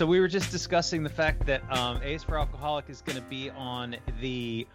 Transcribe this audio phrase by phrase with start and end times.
[0.00, 3.28] So we were just discussing the fact that um, A's for Alcoholic is going to
[3.28, 4.66] be on the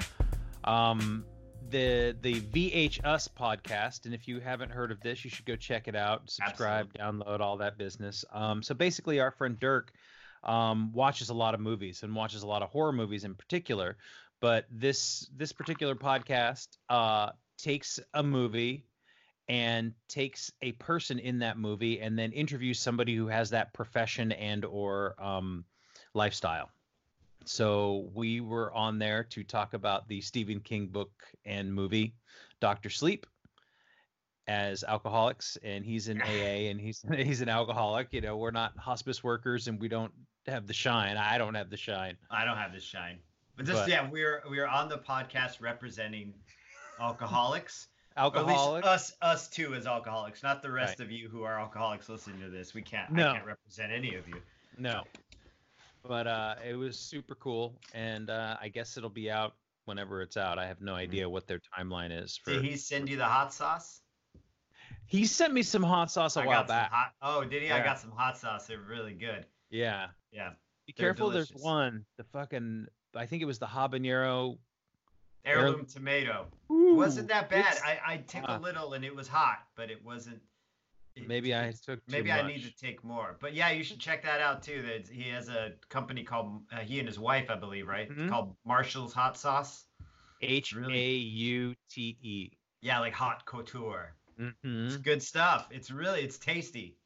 [0.66, 1.26] um,
[1.72, 5.88] the the VHS podcast, and if you haven't heard of this, you should go check
[5.88, 8.24] it out, subscribe, download all that business.
[8.32, 9.92] Um, so basically, our friend Dirk
[10.44, 13.98] um, watches a lot of movies and watches a lot of horror movies in particular.
[14.42, 18.86] But this this particular podcast uh, takes a movie
[19.48, 24.32] and takes a person in that movie and then interviews somebody who has that profession
[24.32, 25.64] and or um,
[26.14, 26.70] lifestyle
[27.46, 31.12] so we were on there to talk about the stephen king book
[31.46, 32.16] and movie
[32.60, 33.26] dr sleep
[34.48, 36.26] as alcoholics and he's in aa
[36.70, 40.12] and he's he's an alcoholic you know we're not hospice workers and we don't
[40.48, 43.20] have the shine i don't have the shine I don't have the shine.
[43.56, 46.34] But just, But- yeah, we're, we're on the podcast representing
[47.00, 47.88] alcoholics.
[48.18, 51.06] Least us, us too, as alcoholics, not the rest Right.
[51.06, 52.74] of you who are alcoholics listening to this.
[52.74, 53.30] We can't, No.
[53.30, 54.42] I can't represent any of you.
[54.78, 55.04] no
[56.08, 59.56] but uh it was super cool and uh i guess it'll be out
[59.86, 63.10] whenever it's out i have no idea what their timeline is for Did he send
[63.10, 64.02] you the hot sauce?
[65.08, 67.12] he sent me some hot sauce a I while got some back hot.
[67.24, 67.72] Oh, did he?
[67.72, 68.68] I got some hot sauce.
[68.68, 69.46] They're really good.
[69.72, 70.52] yeah Yeah,
[70.86, 71.32] Be careful.
[71.32, 72.06] There's one.
[72.18, 72.86] The fucking.
[73.16, 74.58] I think it was the habanero.
[75.46, 76.48] Heirloom tomato.
[76.72, 77.78] Ooh, wasn't that bad.
[77.86, 80.42] I, I took a uh, little and it was hot, but it wasn't.
[81.16, 82.44] it- maybe I took too Maybe much.
[82.44, 83.38] I need to take more.
[83.40, 84.82] But yeah, you should check that out too.
[84.82, 88.10] That he has a company called uh, he and his wife, I believe, right?
[88.10, 88.20] Mhm.
[88.24, 89.86] It's called Marshall's Haute Sauce.
[90.42, 92.52] H A really- U T E.
[92.82, 94.14] Yeah, like haute couture.
[94.38, 95.02] It's Mm-hmm.
[95.02, 95.70] good stuff.
[95.72, 96.98] It's really it's tasty.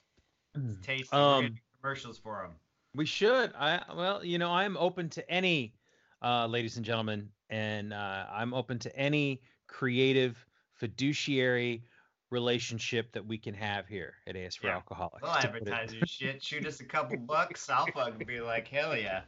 [0.55, 1.15] It's tasty.
[1.15, 2.55] Um, commercials for them.
[2.95, 3.53] We should.
[3.55, 5.75] I well, you know, I'm open to any,
[6.23, 10.37] uh, ladies and gentlemen, and uh, I'm open to any creative
[10.73, 11.83] fiduciary
[12.31, 14.75] relationship that we can have here at AS for Yeah.
[14.75, 15.21] Alcoholics.
[15.23, 16.43] We'll to put it- advertise your shit.
[16.43, 17.69] Shoot us a couple bucks.
[17.69, 19.21] I'll fucking be like, hell yeah.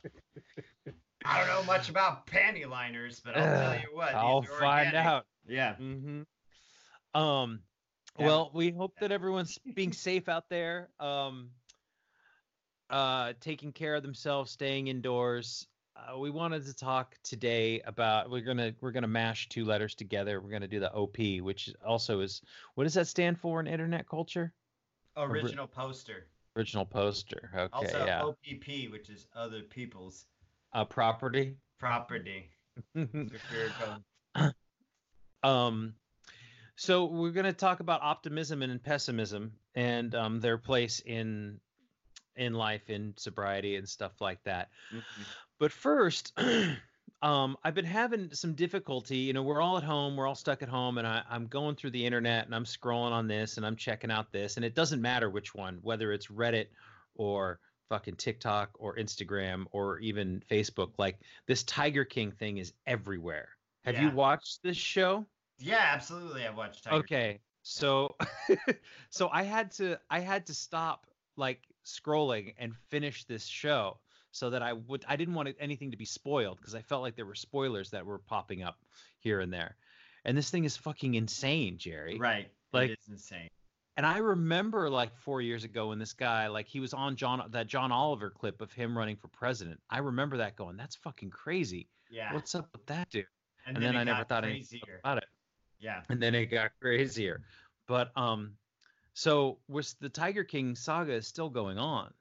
[1.25, 4.13] I don't know much about panty liners, but I'll tell you what.
[4.15, 5.25] I'll find out.
[5.47, 5.75] Yeah.
[5.75, 6.21] hmm
[7.13, 7.59] Um,
[8.19, 8.25] Yeah.
[8.27, 10.89] well, we hope that everyone's being safe out there.
[10.99, 11.49] Um,
[12.89, 15.67] uh, taking care of themselves, staying indoors.
[16.09, 20.41] Uh, we wanted to talk today about we're gonna we're gonna mash two letters together.
[20.41, 22.41] We're gonna do the OP, which also is
[22.75, 24.53] what does that stand for in internet culture?
[25.17, 26.27] Original poster.
[26.55, 27.51] Original poster.
[27.53, 28.23] Okay, Also yeah.
[28.23, 30.25] OPP, which is other people's
[30.73, 31.57] Uh, property.
[31.79, 32.49] property.
[35.43, 35.95] Um,
[36.75, 41.59] so we're going to talk about optimism and pessimism and um, their place in
[42.35, 44.69] in life, in sobriety, and stuff like that.
[45.61, 46.33] But first,
[47.21, 49.17] um, I've been having some difficulty.
[49.17, 51.75] You know, we're all at home, we're all stuck at home, and I, I'm going
[51.75, 54.73] through the internet and I'm scrolling on this and I'm checking out this, and it
[54.73, 56.65] doesn't matter which one, whether it's Reddit
[57.13, 60.93] or fucking TikTok or Instagram or even Facebook.
[60.97, 63.49] Like this Tiger King thing is everywhere.
[63.85, 65.27] Have you watched this show?
[65.59, 66.47] Yeah, absolutely.
[66.47, 66.95] I've watched Tiger.
[66.95, 67.39] Okay.
[67.61, 68.15] So
[69.11, 71.05] so I had to I had to stop
[71.37, 73.99] like scrolling and finish this show
[74.31, 77.15] so that I would I didn't want anything to be spoiled because I felt like
[77.15, 78.77] there were spoilers that were popping up
[79.19, 79.75] here and there.
[80.25, 82.17] And this thing is fucking insane, Jerry.
[82.17, 82.49] Right.
[82.73, 83.49] Like- it is insane.
[83.97, 87.43] And I remember like 4 years ago when this guy like he was on John
[87.51, 89.81] that John Oliver clip of him running for president.
[89.89, 91.87] I remember that going, that's fucking crazy.
[92.09, 92.33] Yeah.
[92.33, 93.25] What's up with that dude?
[93.67, 94.99] and, And, then, it I never thought anything crazier.
[95.03, 95.25] about it.
[95.79, 96.01] Yeah.
[96.09, 97.41] and then it got crazier.
[97.87, 98.53] But um,
[99.13, 102.13] so was the Tiger King saga is still going on?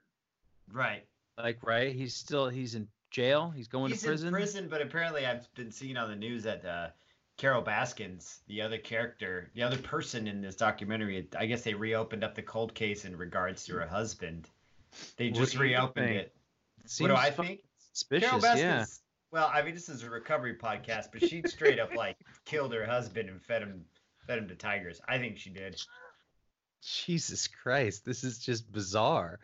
[0.72, 1.04] Right.
[1.42, 1.94] Like, right?
[1.94, 3.50] He's still he's in jail.
[3.54, 4.28] He's going He's to prison.
[4.28, 6.88] in prison, but apparently I've been seeing on the news that uh,
[7.36, 12.24] Carole Baskins, the other character, the other person in this documentary, I guess they reopened
[12.24, 14.48] up the cold case in regards to her husband.
[15.16, 16.34] They just reopened it.
[16.98, 17.60] what do I think?
[17.92, 18.84] Suspicious, Carole yeah.
[19.32, 22.84] Well, I mean, this is a recovery podcast, but she straight up like killed her
[22.84, 23.84] husband and fed him,
[24.26, 25.00] fed him to tigers.
[25.08, 25.80] I think she did.
[26.82, 29.38] Jesus Christ, this is just bizarre.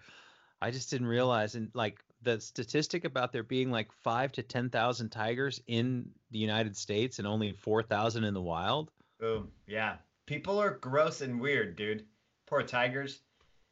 [0.60, 1.10] I just didn't mm.
[1.10, 6.10] realize, and like the statistic about there being like five to ten thousand tigers in
[6.30, 8.90] the United States and only four thousand in the wild.
[9.22, 9.96] Oh Yeah.
[10.26, 12.04] People are gross and weird, dude.
[12.46, 13.20] Poor tigers.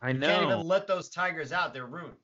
[0.00, 0.28] I know.
[0.28, 1.75] You can't even let those tigers out.
[1.75, 2.14] They're ruined.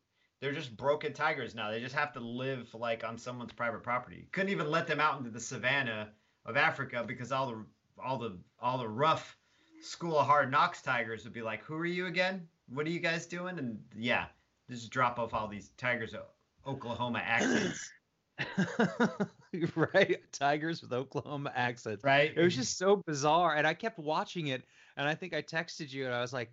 [0.40, 1.70] They're just broken tigers now.
[1.70, 4.28] They just have to live like on someone's private property.
[4.32, 6.10] Couldn't even let them out into the savannah
[6.46, 7.64] of Africa because all the
[8.02, 9.36] all the all the rough
[9.82, 12.46] school of hard knocks tigers would be like, "Who are you again?
[12.68, 14.26] What are you guys doing?" And yeah,
[14.70, 16.22] just drop off all these tigers of
[16.66, 17.90] Oklahoma accents,
[19.76, 20.20] right?
[20.32, 22.04] Tigers with Oklahoma accents.
[22.04, 22.32] right?
[22.34, 24.62] It was just so bizarre, and I kept watching it,
[24.96, 26.52] and I think I texted you, and I was like,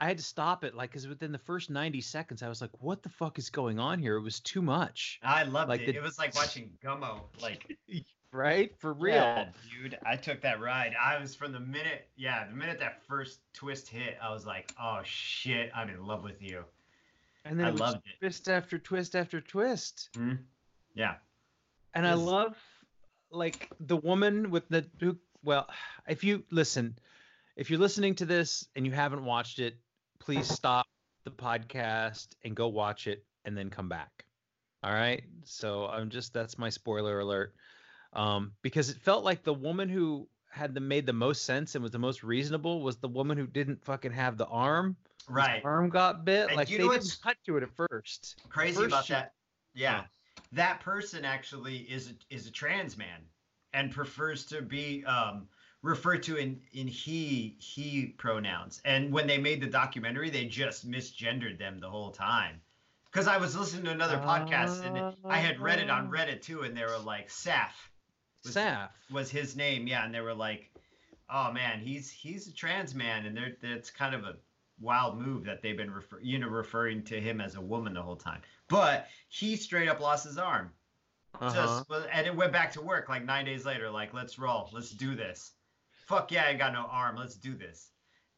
[0.00, 2.70] I had to stop it, like, because within the first ninety seconds, I was like,
[2.82, 5.86] "What the fuck is going on here?" It was too much, I loved like it.
[5.86, 7.78] the- It was like watching Gummo, like
[8.32, 8.72] right?
[8.80, 9.14] For real.
[9.14, 9.48] Yeah,
[9.82, 9.96] dude.
[10.04, 10.94] I took that ride.
[11.00, 14.72] I was from the minute, yeah, the minute that first twist hit, I was like,
[14.80, 16.64] oh shit, I'm in love with you.
[17.44, 18.18] And then I it loved it.
[18.20, 20.08] twist after twist after twist.
[20.16, 20.34] Hmm?
[20.94, 21.16] Yeah.
[21.94, 22.56] And I love
[23.30, 25.68] like the woman with the who well,
[26.08, 26.98] if you listen,
[27.56, 29.76] if you're listening to this and you haven't watched it,
[30.18, 30.86] please stop
[31.24, 34.24] the podcast and go watch it and then come back.
[34.82, 35.22] All right?
[35.44, 37.54] So I'm just that's my spoiler alert.
[38.12, 41.82] Um because it felt like the woman who had the made the most sense and
[41.82, 44.96] was the most reasonable was the woman who didn't fucking have the arm.
[45.28, 45.62] Right.
[45.64, 46.48] Arm got bit.
[46.48, 48.36] And like you they know didn't cut to it at first.
[48.48, 49.32] Crazy First about she- that.
[49.74, 50.04] Yeah.
[50.52, 53.20] That person actually is a, is a trans man
[53.72, 55.48] and prefers to be um,
[55.82, 58.80] referred to in, in he he pronouns.
[58.84, 62.60] And when they made the documentary, they just misgendered them the whole time.
[63.10, 66.62] Because I was listening to another podcast and I had read it on Reddit too,
[66.62, 67.70] and they were like, Saff.
[68.44, 68.88] was- Saff.
[69.10, 70.70] was his name, yeah, and they were like,
[71.30, 74.34] "Oh man, he's he's a trans man," and they're that's kind of a
[74.80, 78.02] wild move that they've been refer, you know referring to him as a woman the
[78.02, 78.40] whole time.
[78.68, 80.72] But he straight up lost his arm,
[81.40, 81.54] Uh-huh.
[81.54, 83.90] just and it went back to work like nine days later.
[83.90, 85.52] Like, let's roll, let's do this.
[86.06, 87.16] Fuck yeah, I got no arm.
[87.16, 87.90] Let's do this.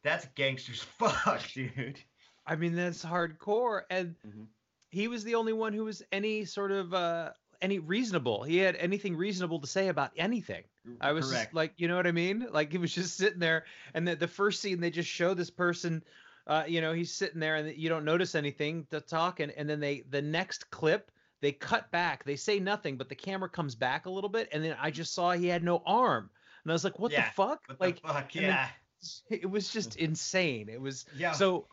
[0.03, 0.81] That's gangsters.
[0.99, 1.99] Fuck, dude.
[2.45, 3.81] I mean, that's hardcore.
[3.89, 4.47] And Mhm.
[4.89, 7.31] he was the only one who was any sort of uh
[7.61, 8.43] any reasonable.
[8.43, 10.63] He had anything reasonable to say about anything.
[11.01, 12.47] I was just like, you know what I mean?
[12.51, 15.49] Like he was just sitting there, and the, the first scene they just show this
[15.49, 16.01] person,
[16.47, 19.69] uh, you know, he's sitting there, and you don't notice anything to talk, and, and
[19.69, 23.75] then they the next clip they cut back, they say nothing, but the camera comes
[23.75, 26.29] back a little bit, and then I just saw he had no arm,
[26.63, 27.61] and I was like, what Yeah, the fuck?
[27.67, 28.31] What like the fuck?
[28.33, 28.67] then- Yeah.
[29.29, 30.69] it was just insane.
[30.69, 31.33] It was Yeah.
[31.33, 31.67] so.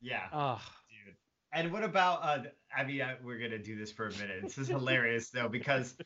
[0.00, 0.28] yeah.
[0.32, 0.58] Uh,
[1.04, 1.16] dude.
[1.52, 2.22] And what about?
[2.22, 2.42] Uh,
[2.76, 4.42] I mean, uh, we're gonna do this for a minute.
[4.42, 5.96] This is hilarious though because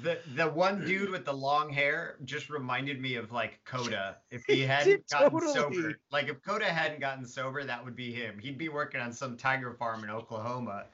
[0.00, 4.18] the the one dude with the long hair just reminded me of like Coda.
[4.30, 5.52] If he hadn't gotten Totally.
[5.52, 8.38] sober, like if Coda hadn't gotten sober, that would be him.
[8.38, 10.86] He'd be working on some tiger farm in Oklahoma,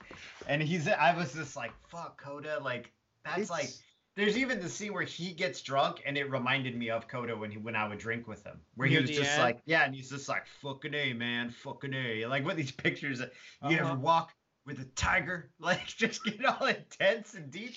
[0.46, 0.88] and he's.
[0.88, 2.60] I was just like, fuck Coda.
[2.62, 2.92] Like
[3.24, 3.68] that's like.
[4.16, 7.52] There's even the scene where he gets drunk, and it reminded me of Coda when
[7.52, 9.38] he when I would drink with him, where he was just end?
[9.38, 13.20] like, yeah, and he's just like, fucking a man, fucking a, like with these pictures.
[13.20, 13.92] That, you Uh-huh.
[13.92, 14.32] ever walk
[14.68, 17.74] with a tiger, like just get all intense and deep,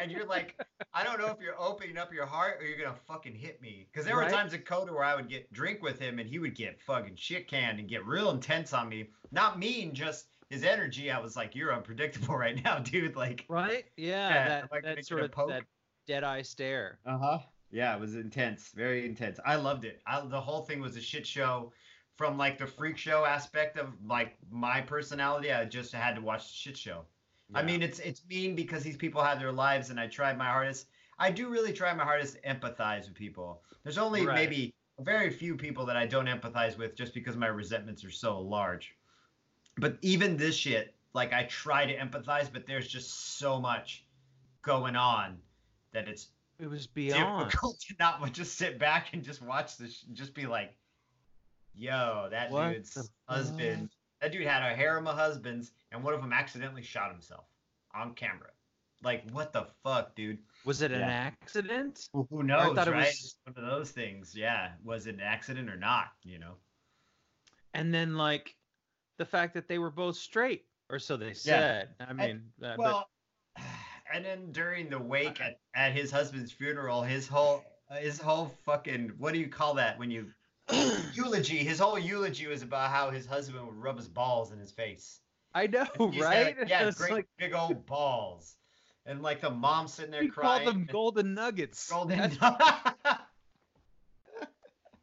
[0.00, 0.60] and you're like,
[0.94, 3.86] I don't know if you're opening up your heart or you're gonna fucking hit me,
[3.92, 4.24] because there Right.
[4.28, 6.80] were times in Coda where I would get drink with him, and he would get
[6.80, 11.12] fucking shit canned and get real intense on me, not mean, just his energy.
[11.12, 13.14] I was like, you're unpredictable right now, dude.
[13.14, 13.44] Like.
[13.48, 13.84] Right?
[13.96, 15.50] Yeah, Yeah, that, like that sort of poke.
[15.50, 15.62] that
[16.08, 16.98] dead eye stare.
[17.06, 17.38] Uh huh.
[17.70, 19.38] Yeah, it was intense, very intense.
[19.46, 20.00] I loved it.
[20.04, 21.72] I, the whole thing was a shit show.
[22.20, 26.48] From like the freak show aspect of like my personality, I just had to watch
[26.48, 27.06] the shit show.
[27.54, 30.44] I mean, it's it's mean because these people have their lives, and I tried my
[30.44, 30.88] hardest.
[31.18, 33.62] I do really try my hardest to empathize with people.
[33.84, 34.34] There's only Right.
[34.34, 38.38] maybe very few people that I don't empathize with, just because my resentments are so
[38.38, 38.94] large.
[39.78, 44.04] But even this shit, like I try to empathize, but there's just so much
[44.60, 45.38] going on
[45.92, 47.46] that it's it was beyond.
[47.46, 50.76] difficult to not just sit back and just watch this, just be like,
[51.74, 53.90] "Yo, that What dude's husband.
[54.20, 57.44] That dude had a harem of husbands, and one of them accidentally shot himself
[57.94, 58.50] on camera.
[59.02, 60.38] Like, what the fuck, dude?
[60.66, 62.06] Was it an accident?
[62.12, 63.06] Who who knows, I thought it right?
[63.06, 64.34] was- one of those things.
[64.36, 66.12] Yeah, was it an accident or not?
[66.22, 66.54] You know?
[67.72, 68.56] And then like
[69.16, 71.94] the fact that they were both straight, or so they said.
[72.00, 73.08] I mean, uh, Well,
[74.12, 78.46] and then during the wake at, at his husband's funeral, his whole Uh, his whole
[78.64, 80.30] fucking what do you call that when you
[81.14, 81.58] eulogy?
[81.58, 85.20] His whole eulogy was about how his husband would rub his balls in his face.
[85.54, 86.56] I know, right?
[86.66, 88.56] yeah, great like- big old balls,
[89.06, 90.64] and like the mom sitting there he crying.
[90.64, 91.90] called them golden nuggets.
[91.90, 92.30] golden.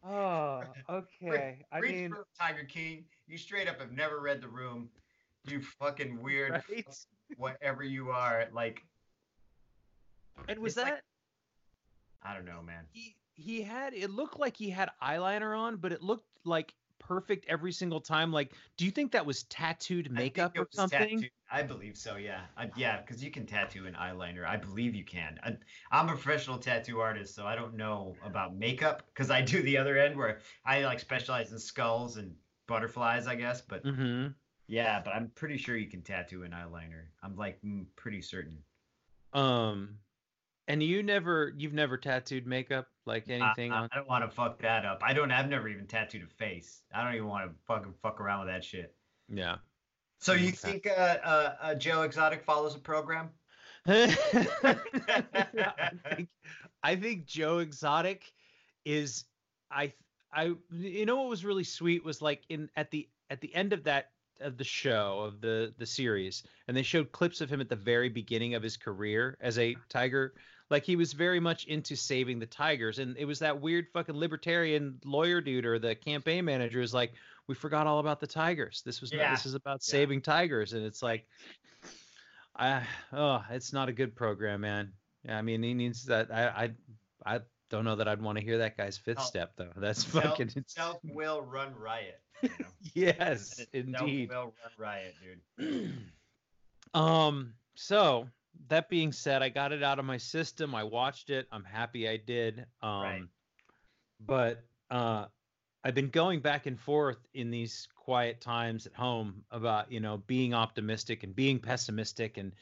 [0.09, 1.65] Oh, okay.
[1.69, 3.03] I mean, Tiger King.
[3.27, 4.87] You straight up have never read the room.
[5.45, 6.87] You fucking weird, right?
[7.35, 8.45] whatever you are.
[8.53, 8.83] Like
[10.47, 11.01] And was It's like- that
[12.23, 12.85] I don't know, man.
[12.91, 13.15] he?
[13.37, 17.71] He had it looked like he had eyeliner on, but it looked like perfect every
[17.71, 18.31] single time.
[18.33, 21.19] Like, do you think that was tattooed makeup or something?
[21.19, 21.31] tattooed.
[21.49, 22.17] I believe so.
[22.17, 24.45] Yeah, I, yeah, because you can tattoo an eyeliner.
[24.45, 25.39] I believe you can.
[25.43, 25.57] I,
[25.91, 29.77] I'm a professional tattoo artist, so I don't know about makeup because I do the
[29.77, 33.61] other end where I like specialize in skulls and butterflies, I guess.
[33.61, 34.27] But Mm-hmm.
[34.67, 37.05] yeah, but I'm pretty sure you can tattoo an eyeliner.
[37.23, 37.61] I'm like
[37.95, 38.63] pretty certain.
[39.33, 39.99] Um,
[40.67, 43.89] and you never, you've never tattooed makeup like anything I, I, on.
[43.91, 45.01] I don't want to fuck that up.
[45.03, 45.31] I don't.
[45.31, 46.81] I've never even tattooed a face.
[46.93, 48.93] I don't even want to fucking fuck around with that shit.
[49.29, 49.57] Yeah.
[50.19, 50.57] So you Okay.
[50.57, 53.29] think uh, uh, uh, Joe Exotic follows a program?
[53.87, 54.11] I
[56.15, 56.29] think
[56.83, 58.33] I think Joe Exotic
[58.83, 59.25] is
[59.71, 59.93] I
[60.33, 63.71] I you know what was really sweet was like in at the at the end
[63.73, 67.61] of that of the show of the the series and they showed clips of him
[67.61, 70.33] at the very beginning of his career as a tiger
[70.69, 74.15] like he was very much into saving the tigers and it was that weird fucking
[74.15, 77.13] libertarian lawyer dude or the campaign manager is like
[77.47, 79.31] we forgot all about the tigers this was not, Yeah.
[79.31, 79.91] this is about Yeah.
[79.91, 81.25] saving tigers and it's like
[82.55, 82.83] I
[83.13, 84.91] oh, it's not a good program, man.
[85.23, 86.31] Yeah, I mean, he needs that.
[86.33, 86.71] I
[87.25, 89.23] I, I don't know that I'd want to hear that guy's fifth Oh.
[89.25, 89.69] step though.
[89.75, 92.19] That's fucking it's, Self will run riot.
[92.41, 92.65] You know?
[92.95, 94.29] yes, indeed.
[94.31, 95.13] Self will run riot,
[95.59, 95.93] dude.
[96.95, 97.53] um.
[97.75, 98.27] So
[98.69, 100.75] that being said, I got it out of my system.
[100.75, 101.47] I watched it.
[101.51, 102.65] I'm happy I did.
[102.81, 103.01] Um.
[103.01, 103.23] Right.
[104.19, 105.25] But uh,
[105.83, 110.17] I've been going back and forth in these quiet times at home about you know
[110.27, 112.53] being optimistic and being pessimistic and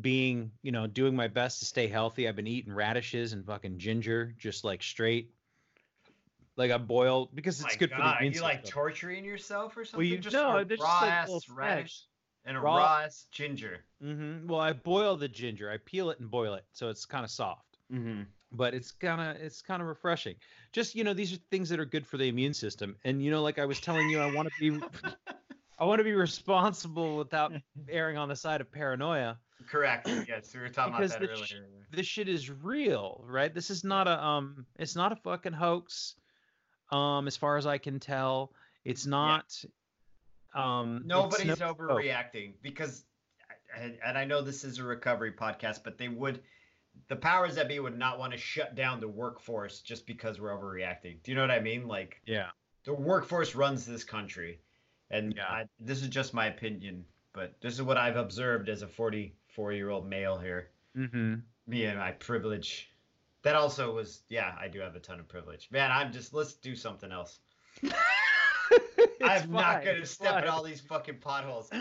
[0.00, 2.28] being you know doing my best to stay healthy.
[2.28, 5.32] I've been eating radishes and fucking ginger just like straight.
[6.56, 9.24] Like I boil because it's My good for the God, are immune you like torturing
[9.24, 9.98] yourself or something?
[9.98, 12.02] Well, you just no, they're just raw like ass radish.
[12.48, 13.84] And a Raw- ginger.
[14.02, 15.70] hmm Well, I boil the ginger.
[15.70, 17.78] I peel it and boil it, so it's kind of soft.
[17.92, 18.22] Mm-hmm.
[18.50, 20.34] But it's kind of it's kind of refreshing.
[20.72, 22.96] Just you know, these are things that are good for the immune system.
[23.04, 24.80] And you know, like I was telling you, I want to be
[25.78, 27.52] I want to be responsible without
[27.88, 29.38] erring on the side of paranoia.
[29.68, 30.08] Correct.
[30.26, 31.66] Yes, we were talking about that the sh- earlier.
[31.90, 33.52] This shit is real, right?
[33.54, 36.14] This is not a um, it's not a fucking hoax.
[36.90, 38.52] Um, as far as I can tell,
[38.84, 39.44] it's not.
[40.54, 43.04] Um, Nobody's no- overreacting because,
[43.78, 46.40] and and I know this is a recovery podcast, but they would,
[47.08, 50.50] the powers that be would not want to shut down the workforce just because we're
[50.56, 51.22] overreacting.
[51.22, 51.86] Do you know what I mean?
[51.86, 52.48] Like Yeah.
[52.84, 54.60] the workforce runs this country,
[55.10, 55.44] and Yeah.
[55.46, 59.72] I, this is just my opinion, but this is what I've observed as a 44
[59.72, 60.70] year old male here.
[60.96, 61.34] Mm-hmm.
[61.66, 62.90] Me and my privilege.
[63.42, 65.68] That also was, yeah, I do have a ton of privilege.
[65.70, 67.38] Man, I'm just, let's do something else.
[69.22, 71.70] I'm not going to step in all these fucking potholes.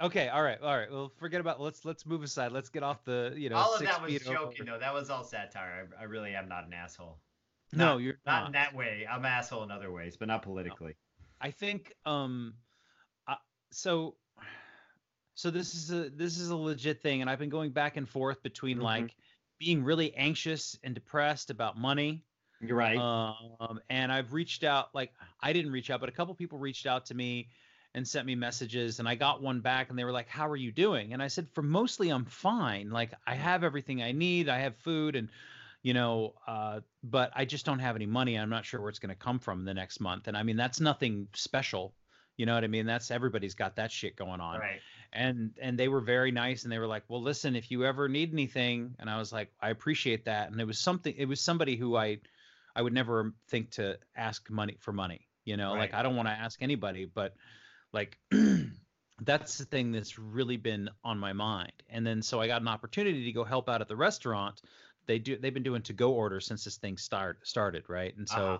[0.00, 0.90] Okay, all right, all right.
[0.90, 1.60] Well, forget about.
[1.60, 2.50] Let's let's move aside.
[2.50, 3.56] Let's get off the you know.
[3.56, 4.78] all of that was feet over- joking, though.
[4.80, 5.88] That was all satire.
[5.96, 7.20] I, I really am not an asshole.
[7.72, 8.46] No, Not- you're Not not.
[8.46, 9.06] in that way.
[9.08, 10.96] I'm an asshole in other ways, but not politically.
[11.40, 12.54] I think um,
[13.28, 13.36] uh,
[13.70, 14.16] so.
[15.34, 18.08] So this is a this is a legit thing, and I've been going back and
[18.08, 18.82] forth between Mhm.
[18.82, 19.14] like
[19.60, 22.24] being really anxious and depressed about money,
[22.62, 22.96] You're right.
[22.98, 24.94] um, and I've reached out.
[24.94, 27.48] Like I didn't reach out, but a couple people reached out to me
[27.94, 30.56] and sent me messages, and I got one back, and they were like, "How are
[30.56, 32.90] you doing?" And I said, "For mostly, I'm fine.
[32.90, 34.48] Like I have everything I need.
[34.48, 35.28] I have food, and
[35.82, 38.36] you know, uh, but I just don't have any money.
[38.36, 40.28] I'm not sure where it's going to come from the next month.
[40.28, 41.92] And I mean, that's nothing special.
[42.36, 42.86] You know what I mean?
[42.86, 44.80] That's everybody's got that shit going on right.
[45.12, 48.08] and and they were very nice and they were like well listen if you ever
[48.08, 51.40] need anything and i was like i appreciate that and it was something it was
[51.40, 52.18] somebody who i
[52.76, 56.28] i would never think to ask money for money you know like i don't want
[56.28, 57.34] to ask anybody but
[57.92, 58.18] like
[59.22, 61.72] that's the thing that's really been on my mind.
[61.88, 64.60] And then so i got an opportunity to go help out at the restaurant.
[65.06, 68.16] They do they've been doing to go orders since this thing start started right?
[68.16, 68.58] And so Uh-huh.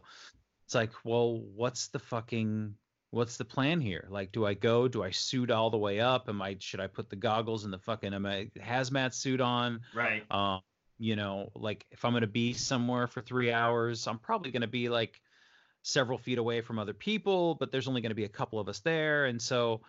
[0.66, 2.74] it's like well what's the fucking
[3.10, 4.06] what's the plan here?
[4.10, 4.86] Like do i go?
[4.88, 6.28] Do i suit all the way up?
[6.28, 9.80] Am i should i put the goggles and the fucking am i hazmat suit on?
[9.94, 10.22] Right.
[10.30, 10.60] um
[11.02, 14.62] you know like if i'm going to be somewhere for three hours i'm probably going
[14.62, 15.20] to be like
[15.82, 18.68] several feet away from other people but there's only going to be a couple of
[18.68, 19.80] us there and so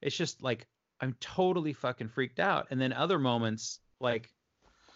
[0.00, 0.66] it's just like
[1.00, 4.30] i'm totally fucking freaked out and then other moments like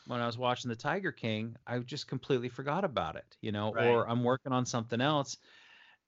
[0.06, 3.75] when I was watching the Tiger King, I just completely forgot about it, you know,
[3.75, 3.87] Right.
[3.87, 5.37] or I'm working on something else.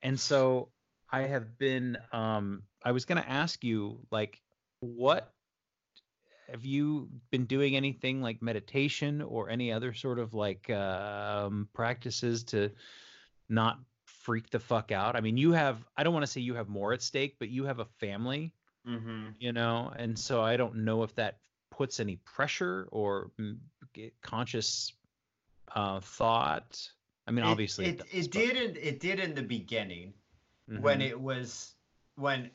[0.02, 0.70] And so
[1.10, 4.40] I have been um I was going to ask you like
[4.80, 5.32] what
[6.48, 12.44] have you been doing anything like meditation or any other sort of like um practices
[12.44, 12.70] to
[13.48, 15.16] not freak the fuck out?
[15.16, 17.48] I mean, you have I don't want to say you have more at stake, but
[17.48, 18.52] you have a family
[18.86, 19.30] Mm-hmm.
[19.38, 21.38] you know and so i don't know if that
[21.70, 23.58] puts any pressure or mm,
[24.22, 24.94] conscious
[25.74, 26.88] uh thought
[27.26, 30.14] i mean obviously it, does, it, but- did in, it did in the beginning
[30.70, 30.80] Mhm.
[30.80, 31.74] when it was
[32.14, 32.50] when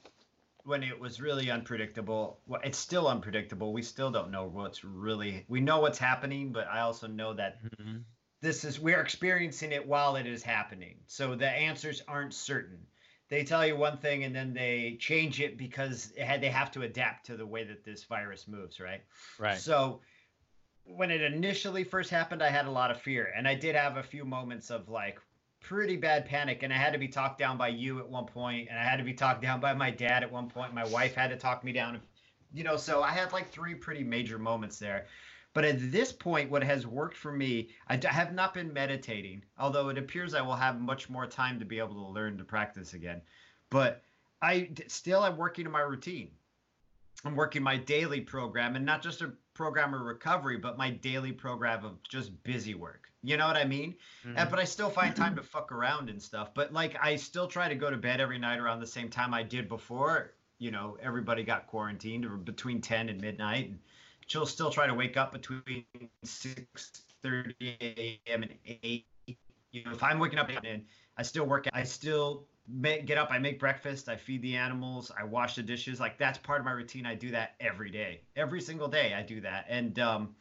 [0.64, 3.74] when it was really unpredictable well it's still unpredictable.
[3.74, 7.60] We still don't know what's really we know what's happening but i also know that
[7.80, 8.04] Mhm.
[8.42, 11.00] this is we're experiencing it while it is happening.
[11.08, 12.86] So the answers aren't certain.
[13.30, 16.70] They tell you one thing and then they change it because it had, they have
[16.72, 19.02] to adapt to the way that this virus moves right?
[19.40, 19.58] Right.
[19.58, 20.02] So
[20.84, 23.98] when it initially first happened, I had a lot of fear, and I did have
[23.98, 25.20] a few moments of like
[25.64, 28.68] pretty bad panic, and I had to be talked down by you at one point,
[28.70, 30.74] and I had to be talked down by my dad at one point.
[30.74, 32.00] My wife had to talk me down,
[32.54, 32.78] you know.
[32.78, 35.08] So I had like three pretty major moments there.
[35.54, 39.90] But at this point, what has worked for me, I have not been meditating, although
[39.90, 42.94] it appears I will have much more time to be able to learn to practice
[42.94, 43.22] again.
[43.70, 44.04] But
[44.42, 46.32] I still I'm working in my routine.
[47.24, 51.32] I'm working my daily program and not just a program of recovery, but my daily
[51.32, 53.10] program of just busy work.
[53.22, 53.96] You know what I mean?
[54.26, 54.34] Mhm.
[54.38, 56.54] And, but I still find time to fuck around and stuff.
[56.54, 59.34] But like, I still try to go to bed every night around the same time
[59.34, 60.34] I did before.
[60.60, 63.70] You know, everybody got quarantined or between 10 and midnight.
[63.70, 63.80] And
[64.28, 65.86] she'll still try to wake up between
[66.26, 68.44] 6:30 a.m.
[68.44, 69.06] and 8.
[69.72, 70.86] You know, if I'm waking up and
[71.18, 75.12] I still work, I still make, get up, I make breakfast, I feed the animals,
[75.18, 76.00] I wash the dishes.
[76.00, 77.06] Like that's part of my routine.
[77.06, 79.14] I do that every day, every single day.
[79.14, 80.36] I do that, and um,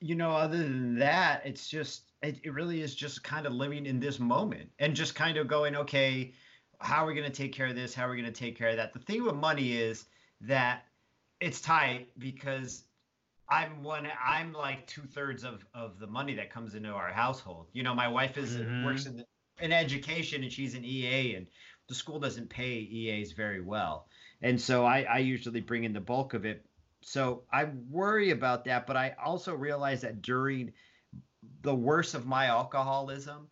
[0.00, 3.86] you know, other than that, it's just it, it really is just kind of living
[3.86, 6.32] in this moment and just kind of going, okay,
[6.80, 7.94] how are we going to take care of this?
[7.94, 8.92] How are we going to take care of that?
[8.92, 10.06] The thing with money is
[10.40, 10.84] that
[11.40, 12.84] it's tight because
[13.48, 14.08] I'm one.
[14.24, 17.68] I'm like two thirds of of the money that comes into our household.
[17.72, 18.82] You know, my wife is Mhm.
[18.82, 19.24] works in,
[19.60, 21.46] in education and she's an EA, and
[21.88, 24.06] the school doesn't pay EAs very well,
[24.40, 26.64] and so I I usually bring in the bulk of it.
[27.00, 30.72] So I worry about that, but I also realize that during
[31.62, 33.48] the worst of my alcoholism,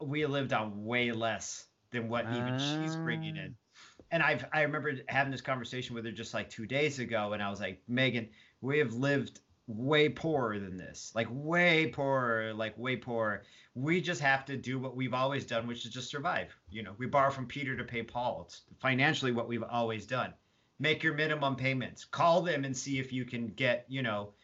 [0.00, 3.54] we lived on way less than what even she's bringing in.
[3.54, 4.04] Ah.
[4.10, 7.42] And I've I remember having this conversation with her just like two days ago, and
[7.42, 8.28] I was like, Megan,
[8.60, 13.42] we have lived way poorer than this, like way poorer, like way poorer.
[13.74, 16.54] We just have to do what we've always done, which is just survive.
[16.70, 18.44] You know, we borrow from Peter to pay Paul.
[18.46, 20.32] It's financially what we've always done.
[20.78, 22.04] Make your minimum payments.
[22.04, 24.34] Call them and see if you can get, you know,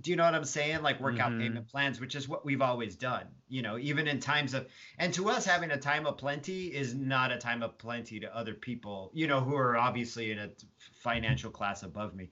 [0.00, 0.82] do you know what I'm saying?
[0.82, 1.38] Like work out Mhm.
[1.38, 3.26] payment plans, which is what we've always done.
[3.48, 6.94] You know, even in times of, and to us, having a time of plenty is
[6.94, 10.50] not a time of plenty to other people, you know, who are obviously in a
[10.92, 12.30] financial class above me.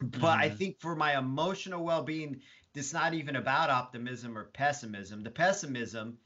[0.00, 0.56] But I Mhm.
[0.56, 2.40] think for my emotional well being,
[2.74, 5.22] it's not even about optimism or pessimism.
[5.22, 6.18] The pessimism,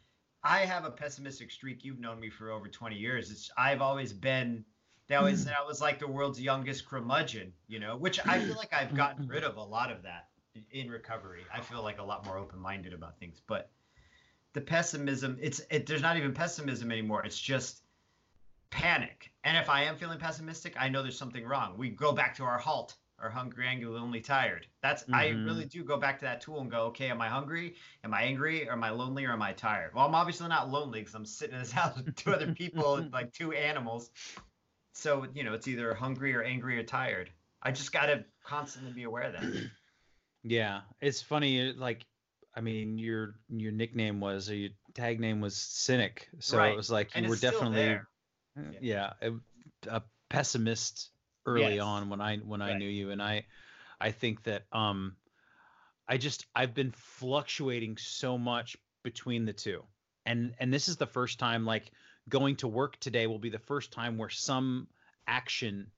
[0.42, 1.84] I have a pessimistic streak.
[1.84, 3.30] You've known me for over 20 years.
[3.30, 4.64] It's I've always been
[5.08, 5.62] that always said hmm.
[5.62, 9.26] I was like the world's youngest curmudgeon, you know, which I feel like I've gotten
[9.26, 10.28] rid of a lot of that
[10.70, 11.42] in- recovery.
[11.52, 13.40] I feel like a lot more open minded about things.
[13.46, 13.70] But
[14.52, 17.24] the pessimism, it's it, there's not even pessimism anymore.
[17.24, 17.82] It's just
[18.70, 19.32] panic.
[19.44, 21.78] And if I am feeling pessimistic, I know there's something wrong.
[21.78, 24.66] We go back to our halt, our hungry, angry, lonely, tired.
[24.82, 25.44] That's I Mhm.
[25.46, 27.74] really do go back to that tool and go, okay, am I hungry?
[28.04, 28.68] Am I angry?
[28.68, 29.24] Or am I lonely?
[29.24, 29.94] Or am I tired?
[29.94, 32.96] Well, I'm obviously not lonely because I'm sitting in this house with two other people,
[32.96, 34.10] and, like two animals.
[34.92, 37.30] So you know, it's either hungry or angry or tired.
[37.62, 39.44] I just gotta constantly be aware of that.
[40.44, 41.72] Yeah, it's funny.
[41.72, 42.06] Like,
[42.54, 46.76] I mean, your your nickname was or your tag name was Cynic, so Right, it
[46.76, 48.08] was like you and were definitely there.
[48.80, 49.32] yeah, a,
[49.88, 51.10] a pessimist
[51.48, 51.82] early Yes.
[51.82, 53.46] on when I when I knew you, and I
[54.00, 55.16] I think that um
[56.08, 59.84] I just I've been fluctuating so much between the two,
[60.26, 61.90] and and this is the first time like
[62.28, 64.88] going to work today will be the first time where some
[65.26, 65.90] action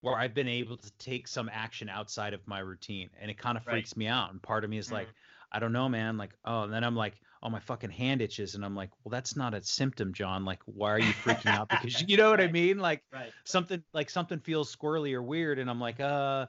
[0.00, 3.56] where I've been able to take some action outside of my routine and it kind
[3.56, 3.70] of Right.
[3.70, 5.12] freaks me out and part of me is like Mhm.
[5.50, 8.54] I don't know man like oh and then I'm like oh my fucking hand itches
[8.54, 11.70] and I'm like well that's not a symptom John like why are you freaking out
[11.70, 13.32] because you know what I mean like Right.
[13.44, 16.46] something like something feels squirrely or weird and I'm like uh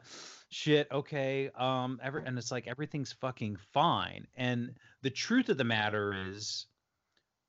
[0.49, 5.63] shit okay um every and it's like everything's fucking fine and the truth of the
[5.63, 6.67] matter is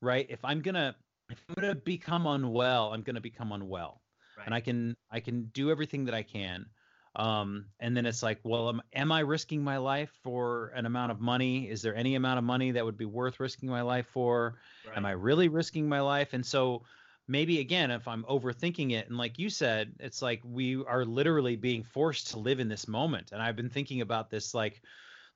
[0.01, 0.95] right if I'm gonna
[1.29, 4.01] if I'm gonna become unwell I'm gonna become unwell
[4.37, 4.45] Right.
[4.45, 6.65] and I can I can do everything that I can.
[7.15, 11.11] Um, and then it's like, well, am, am I risking my life for an amount
[11.11, 11.69] of money?
[11.69, 14.59] Is there any amount of money that would be worth risking my life for?
[14.83, 14.95] Right.
[14.95, 16.33] Am I really risking my life?
[16.33, 16.85] And so
[17.27, 21.55] maybe again, if I'm overthinking it, and like you said, it's like we are literally
[21.55, 23.31] being forced to live in this moment.
[23.31, 24.83] And I've been thinking about this like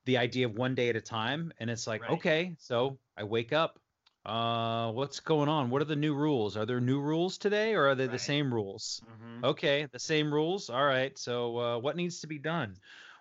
[0.05, 1.53] the idea of one day at a time.
[1.59, 2.09] And it's like, Right.
[2.09, 3.82] okay, so I wake up.
[4.25, 5.69] Uh, what's going on?
[5.69, 6.55] What are the new rules?
[6.55, 8.11] Are there new rules today, or are they Right.
[8.13, 9.01] the same rules?
[9.05, 9.43] Mhm.
[9.45, 10.69] Okay, the same rules.
[10.69, 11.17] All right.
[11.17, 12.75] So uh, what needs to be done?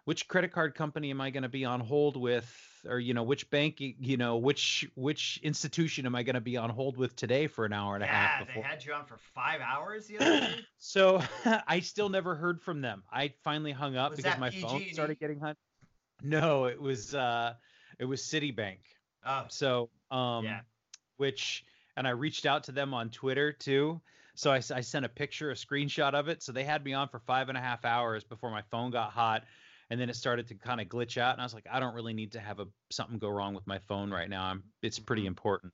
[0.05, 2.47] Which credit card company am I going to be on hold with,
[2.88, 6.57] or you know, which bank, you know, which which institution am I going to be
[6.57, 9.07] on hold with today for an hour and a Yeah, half they had you on
[9.07, 10.57] for five hours the other day.
[10.79, 11.23] So
[11.67, 13.03] I still never heard from them.
[13.11, 14.93] I finally hung up Was because my phone PG&E?
[14.93, 15.57] started getting hot.
[16.23, 17.55] No, it was uh,
[17.99, 18.79] it was Citibank.
[19.25, 20.61] Oh, So um, Yeah.
[21.23, 21.65] Which
[21.97, 24.01] and I reached out to them on Twitter too.
[24.35, 26.43] So I sent a picture, a screenshot of it.
[26.43, 29.13] So they had me on for five and a half hours before my phone got
[29.13, 29.45] hot,
[29.89, 31.35] and then it started to kind of glitch out.
[31.35, 33.67] And I was like, I don't really need to have a something go wrong with
[33.69, 34.43] my phone right now.
[34.45, 35.35] I'm it's pretty Mhm.
[35.35, 35.73] important.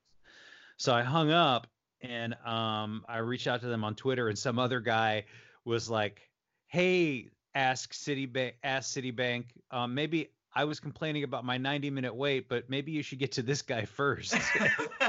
[0.76, 1.66] So I hung up
[2.02, 5.24] and um, I reached out to them on Twitter, and some other guy
[5.64, 6.28] was like,
[6.66, 12.48] "Hey, ask Citibank, ask Citibank, um, maybe." I was complaining about my 90 minute wait,
[12.48, 14.34] but maybe you should get to this guy first.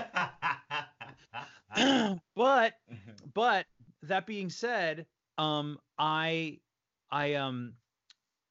[2.36, 2.73] but
[3.34, 3.65] but
[4.03, 5.05] that being said,
[5.38, 6.60] um, I
[7.12, 7.73] I um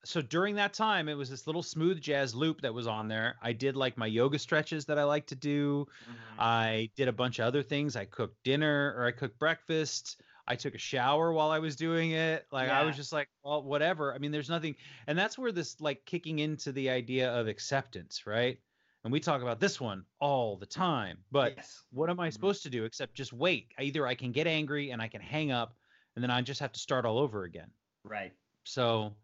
[0.04, 3.36] so during that time it was this little smooth jazz loop that was on there.
[3.42, 5.86] I did like my yoga stretches that I like to do.
[6.08, 6.16] Mhm.
[6.38, 7.96] I did a bunch of other things.
[7.96, 10.20] I cooked dinner or I cooked breakfast.
[10.46, 12.46] I took a shower while I was doing it.
[12.50, 14.14] Like I was just like, well, whatever.
[14.14, 14.76] I mean, there's nothing,
[15.06, 18.58] and that's where this like kicking into the idea of acceptance, right?
[19.04, 21.24] And we talk about this one all the time.
[21.30, 21.86] But Yes.
[21.90, 22.30] what am I Mhm.
[22.30, 23.72] supposed to do except just wait?
[23.78, 25.76] Either I can get angry and I can hang up,
[26.16, 27.72] and then I just have to start all over again.
[28.04, 28.36] Right.
[28.64, 29.16] So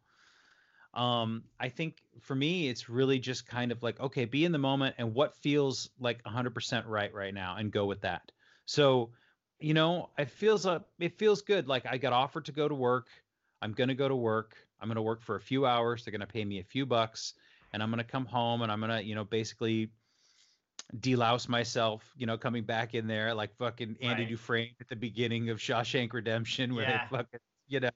[0.93, 4.59] um I think for me it's really just kind of like okay, be in the
[4.59, 8.33] moment and what feels like 100% right right now and go with that.
[8.67, 9.13] So,
[9.59, 12.75] you know, it feels uh, it feels good like I got offered to go to
[12.75, 13.09] work.
[13.61, 14.69] I'm going to go to work.
[14.81, 16.05] I'm going to work for a few hours.
[16.05, 17.35] They're going to pay me a few bucks
[17.75, 19.93] and I'm going to come home and I'm going to, you know, basically
[20.97, 24.29] delouse myself, you know, coming back in there like fucking Andy Right.
[24.29, 26.99] Dufresne at the beginning of Shawshank Redemption where Yeah.
[26.99, 27.91] they fucking, you know,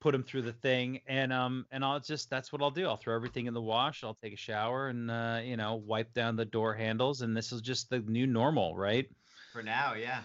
[0.00, 2.86] put him through the thing and um and I'll just that's what I'll do.
[2.86, 6.12] I'll throw everything in the wash, I'll take a shower and uh, you know, wipe
[6.14, 9.10] down the door handles and this is just the new normal, right?
[9.52, 10.24] For now, yeah.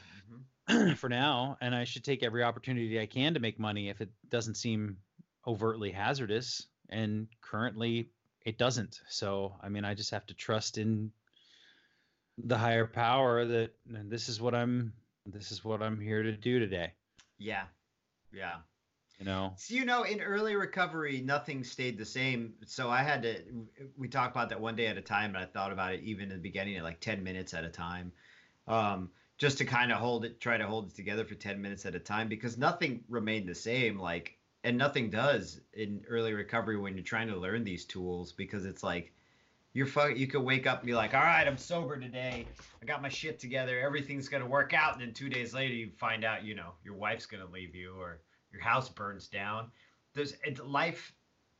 [0.67, 0.97] Mhm.
[0.97, 4.11] For now, and I should take every opportunity I can to make money if it
[4.29, 5.03] doesn't seem
[5.45, 8.14] overtly hazardous and currently
[8.45, 9.01] it doesn't.
[9.09, 11.11] So, I mean, I just have to trust in
[12.37, 14.93] the higher power that this is what I'm
[15.25, 16.93] this is what I'm here to do today,
[17.39, 17.63] Yeah.
[18.31, 18.57] Yeah.
[19.17, 19.53] you know.
[19.57, 22.53] So, you know, in early recovery, nothing stayed the same.
[22.65, 23.41] So I had to,
[23.97, 26.25] we talked about that one day at a time, and I thought about it even
[26.25, 28.11] in the beginning at like 10 minutes at a time,
[28.67, 31.85] um, just to kind of hold it, try to hold it together for 10 minutes
[31.87, 33.99] at a time because nothing remained the same.
[33.99, 38.65] Like, and nothing does in early recovery when you're trying to learn these tools because
[38.65, 39.13] it's like,
[39.73, 42.47] you're you could wake up and be like, all right, I'm sober today.
[42.81, 43.79] I got my shit together.
[43.79, 44.93] Everything's going to work out.
[44.93, 47.75] And then two days later, you find out, you know, your wife's going to leave
[47.75, 49.69] you or your house burns down.
[50.13, 51.13] There's it's life.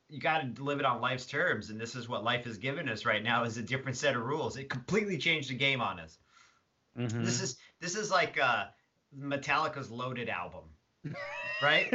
[0.08, 2.88] You got to live it on life's terms, and this is what life has given
[2.88, 4.56] us right now is a different set of rules.
[4.56, 6.18] It completely changed the game on us.
[6.98, 7.24] Mhm.
[7.24, 8.64] This is this is like uh,
[9.16, 10.64] Metallica's Loaded album,
[11.62, 11.92] right?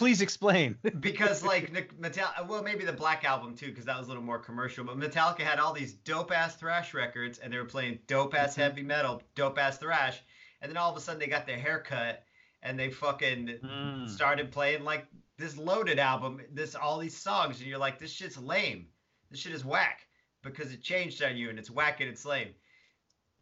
[0.00, 0.78] Please explain.
[1.00, 4.38] because like Metallica, well, maybe the Black album too, because that was a little more
[4.38, 4.82] commercial.
[4.82, 8.56] But Metallica had all these dope ass thrash records, and they were playing dope ass
[8.56, 10.22] heavy metal, dope ass thrash,
[10.62, 12.24] and then all of a sudden they got their hair cut,
[12.62, 14.08] and they fucking Mm.
[14.08, 18.38] started playing like this Loaded album, this all these songs, and you're like, this shit's
[18.38, 18.86] lame,
[19.30, 20.06] this shit is whack
[20.42, 22.54] because it changed on you, and it's whack and it's lame.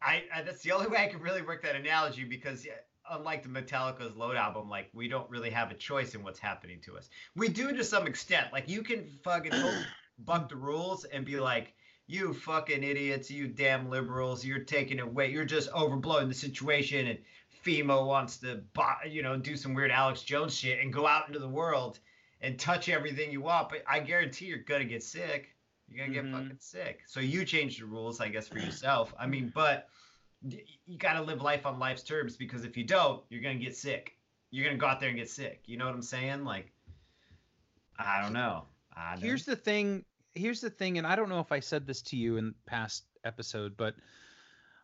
[0.03, 2.73] I, I that's the only way I can really work that analogy because yeah,
[3.11, 6.81] unlike the Metallica's Load album, like we don't really have a choice in what's happening
[6.83, 7.09] to us.
[7.37, 8.53] We do to some extent.
[8.53, 9.53] Like you can fucking
[10.19, 11.75] buck the rules and be like,
[12.07, 17.07] you fucking idiots, you damn liberals, you're taking it way, you're just overblowing the situation,
[17.07, 17.19] and
[17.65, 21.27] FEMA wants to, buy, you know, do some weird Alex Jones shit and go out
[21.27, 21.99] into the world
[22.41, 23.69] and touch everything you want.
[23.69, 25.55] But I guarantee you're gonna get sick.
[25.87, 26.31] You're gonna Mhm.
[26.31, 27.01] get fucking sick.
[27.07, 29.13] So you change the rules, I guess, for yourself.
[29.19, 29.89] I mean, but
[30.87, 33.77] you got to live life on life's terms because if you don't, you're gonna get
[33.77, 34.17] sick.
[34.51, 35.63] You're gonna go out there and get sick.
[35.67, 36.45] You know what I'm saying?
[36.45, 36.73] Like,
[37.99, 38.65] I don't know.
[38.97, 41.85] I don't- here's the thing here's the thing and i don't know if i said
[41.87, 43.95] this to you in past episode but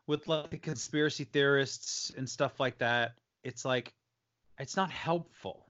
[0.09, 3.13] with like the conspiracy theorists and stuff like that
[3.45, 3.93] it's like
[4.59, 5.67] it's not helpful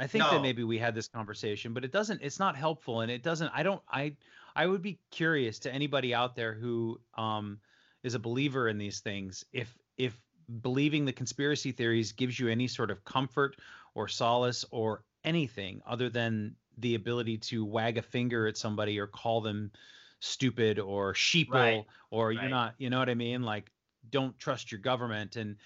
[0.00, 0.30] I think No.
[0.30, 2.22] that maybe we had this conversation, but it doesn't.
[2.22, 3.50] It's not helpful, and it doesn't.
[3.52, 3.82] I don't.
[3.90, 4.14] I
[4.54, 7.58] I would be curious to anybody out there who um
[8.02, 9.44] is a believer in these things.
[9.52, 10.20] If if
[10.62, 13.56] believing the conspiracy theories gives you any sort of comfort
[13.94, 19.06] or solace or anything other than the ability to wag a finger at somebody or
[19.06, 19.72] call them
[20.20, 21.86] stupid or sheeple Right.
[22.10, 22.74] or you're not.
[22.78, 23.42] You know what I mean?
[23.42, 23.70] Like,
[24.10, 25.56] don't trust your government and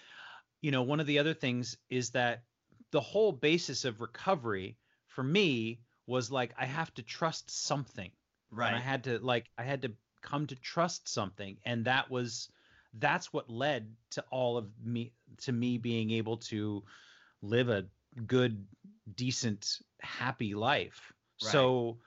[0.63, 2.45] you know, one of the other things is that
[2.93, 8.11] the whole basis of recovery for me was like I have to trust something.
[8.69, 12.51] And I had to like I had to come to trust something and that was
[12.95, 16.85] that's what led to all of me to me being able to
[17.43, 17.87] live a
[18.27, 18.67] good
[19.15, 21.13] decent happy life.
[21.41, 21.51] Right.
[21.51, 21.99] So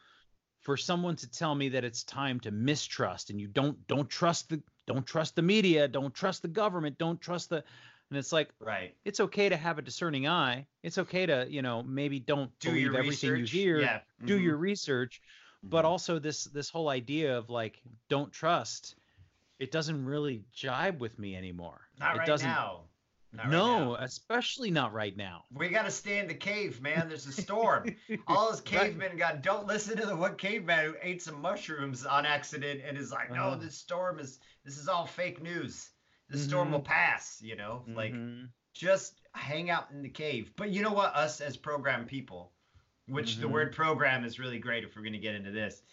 [0.62, 4.50] for someone to tell me that it's time to mistrust and you don't don't trust
[4.50, 7.64] the don't trust the media, don't trust the government, don't trust the
[8.10, 8.96] and it's like Right.
[9.06, 10.68] it's okay to have a discerning eye.
[10.84, 13.80] It's okay to, you know, maybe don't Do believe everything you hear.
[13.80, 14.00] Yeah.
[14.24, 15.22] Do mhm, your research,
[15.70, 15.88] but mhm.
[15.90, 18.96] also this this whole idea of like don't trust.
[19.60, 21.80] It doesn't really jibe with me anymore.
[22.00, 22.48] Not it right doesn't.
[22.48, 22.82] now.
[23.32, 23.96] Not right no, now.
[23.96, 25.44] especially not right now.
[25.54, 27.08] We gotta stay in the cave, man.
[27.10, 27.96] There's a storm.
[28.28, 28.66] All those Right.
[28.66, 29.42] cavemen got.
[29.42, 33.32] Don't listen to the one caveman who ate some mushrooms on accident and is like,
[33.32, 33.56] "No, Uh-huh.
[33.56, 34.40] this storm is.
[34.64, 35.90] This is all fake news.
[36.30, 38.50] This storm will pass." You know, like Mhm.
[38.74, 40.54] just hang out in the cave.
[40.58, 41.14] But you know what?
[41.16, 42.52] Us as program people,
[43.08, 43.52] which the Mhm.
[43.52, 45.84] word program is really great if we're going to get into this.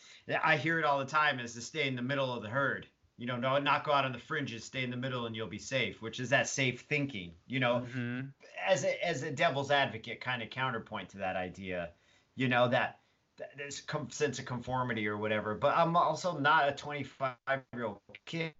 [0.43, 2.87] I hear it all the time is to stay in the middle of the herd.
[3.19, 5.47] You know, no, not go out on the fringes, stay in the middle and you'll
[5.47, 7.35] be safe, which is that safe thinking.
[7.47, 8.33] You know, Mhm.
[8.67, 11.93] as a, as a devil's advocate kind of counterpoint to that idea,
[12.35, 13.01] you know, that,
[13.37, 15.55] that there's com- sense of conformity or whatever.
[15.55, 17.37] But I'm also not a 25
[17.75, 18.55] year old kid.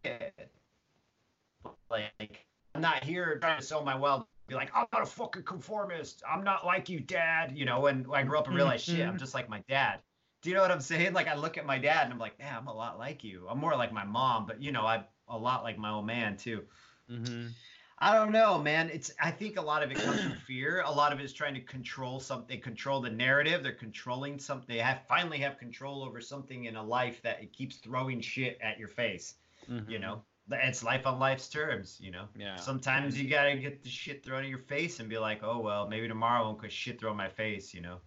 [1.91, 4.29] Like, I'm not here trying to sell my well.
[4.53, 6.23] Be like, I'm not a fucking conformist.
[6.31, 7.57] I'm not like you, dad.
[7.57, 10.01] You know, and I grew up and realized, shit, I'm just like my dad.
[10.43, 11.15] Do you know what I'm saying?
[11.15, 13.47] Like, I look at my dad and I'm like, man, I'm a lot like you.
[13.49, 16.37] I'm more like my mom, but you know, I'm a lot like my old man
[16.37, 16.65] too.
[17.11, 17.53] Mhm.
[17.99, 18.91] I don't know, man.
[18.91, 20.83] It's I think a lot of it comes from fear.
[20.85, 23.63] A lot of it is trying to control something, control the narrative.
[23.63, 24.67] They're controlling something.
[24.69, 28.59] They have finally have control over something in a life that it keeps throwing shit
[28.61, 29.37] at your face.
[29.67, 30.01] You Mhm.
[30.03, 31.99] know, it's life on life's terms.
[32.01, 32.57] You know, Yeah.
[32.57, 35.89] sometimes you gotta get the shit thrown in your face and be like, oh well,
[35.89, 37.73] maybe tomorrow I won't get shit thrown in my face.
[37.75, 37.99] You know,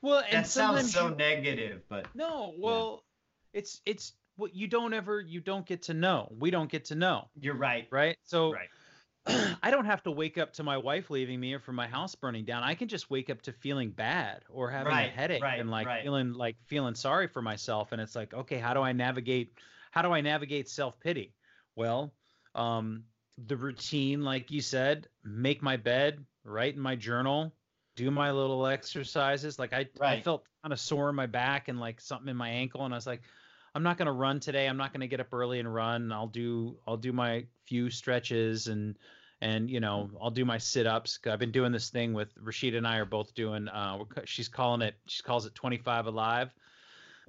[0.00, 3.04] Well, and that sounds so you- negative, but No, well,
[3.52, 6.32] it's it's what you don't ever you don't get to know.
[6.38, 7.86] We don't get to know, you're right.
[7.90, 8.16] right?
[8.22, 8.68] So Right.
[9.62, 12.12] I don't have to wake up to my wife leaving me or for my house
[12.16, 12.64] burning down.
[12.64, 15.70] I can just wake up to feeling bad or having Right, a headache right, and
[15.70, 16.02] like right.
[16.02, 17.92] feeling like feeling sorry for myself.
[17.92, 19.58] And it's like, okay, how do I navigate?
[19.92, 21.34] How do I navigate self pity?
[21.76, 22.12] Well,
[22.54, 23.04] um,
[23.46, 27.52] the routine, like you said, make my bed, write in my journal,
[27.96, 29.58] do my little exercises.
[29.58, 32.48] Like I, I felt kind of sore in my back and like something in my
[32.48, 33.22] ankle, and I was like,
[33.74, 34.66] I'm not gonna run today.
[34.66, 36.12] I'm not gonna get up early and run.
[36.12, 38.98] I'll do I'll do my few stretches and
[39.40, 41.18] and you know I'll do my sit ups.
[41.26, 43.68] I've been doing this thing with Rashida and I are both doing.
[43.68, 46.54] Uh, she's calling it she calls it 25 alive.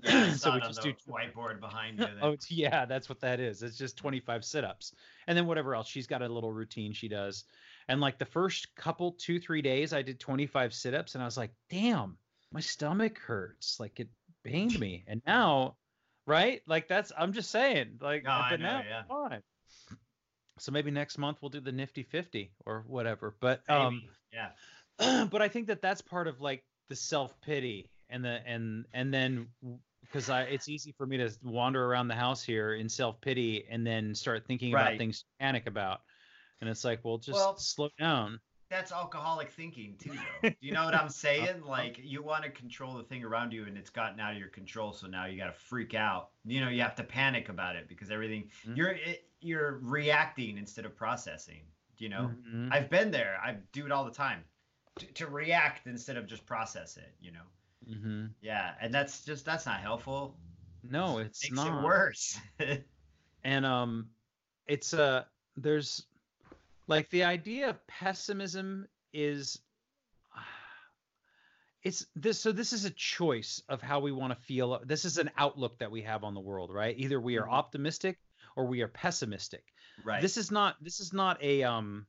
[0.02, 2.08] Yeah, So we just do- whiteboard behind you.
[2.22, 3.62] Oh yeah, that's what that is.
[3.64, 4.94] It's just 25 sit-ups.
[5.28, 5.88] And then whatever else.
[5.88, 7.44] She's got a little routine she does.
[7.88, 11.38] And like the first couple 2 3 days I did 25 sit-ups and I was
[11.38, 12.18] like, "Damn,
[12.52, 14.10] my stomach hurts." Like it
[14.44, 15.04] pained me.
[15.08, 15.76] And now,
[16.26, 16.62] right?
[16.66, 19.04] Like that's I'm just saying, like No, I but know, now yeah.
[19.08, 19.42] fine.
[20.60, 23.36] So maybe next month we'll do the nifty 50 or whatever.
[23.40, 24.50] But um yeah.
[25.26, 29.14] but I think that that's part of like the self pity and the and and
[29.14, 29.48] then
[30.02, 33.66] because I it's easy for me to wander around the house here in self pity
[33.70, 36.02] and then start thinking about things to panic about,
[36.62, 38.40] and it's like, well, just Well- slow down.
[38.70, 40.50] that's alcoholic thinking too though.
[40.50, 41.62] Do you know what i'm saying?
[41.64, 44.48] Like you want to control the thing around you and it's gotten out of your
[44.50, 46.30] control so now you got to freak out.
[46.46, 48.78] You know you have to panic about it because everything Mhm.
[48.78, 51.62] you're it, you're reacting instead of processing
[52.00, 52.32] you know?
[52.48, 52.70] Mhm.
[52.72, 53.40] i've been there.
[53.44, 54.44] I do it all the time.
[55.00, 57.46] To, to react instead of just process it you know
[57.88, 58.34] Mhm.
[58.42, 60.36] yeah and that's just that's not helpful
[60.84, 61.68] No, It it's makes not.
[61.68, 62.40] it worse
[63.44, 64.10] and um
[64.68, 65.24] it's uh
[65.58, 66.06] there's
[66.88, 69.60] like the idea of pessimism is
[71.84, 75.18] it's this so this is a choice of how we want to feel this is
[75.18, 77.52] an outlook that we have on the world right either we are Mhm.
[77.52, 78.18] optimistic
[78.56, 79.64] or we are pessimistic
[80.04, 82.06] right this is not this is not a um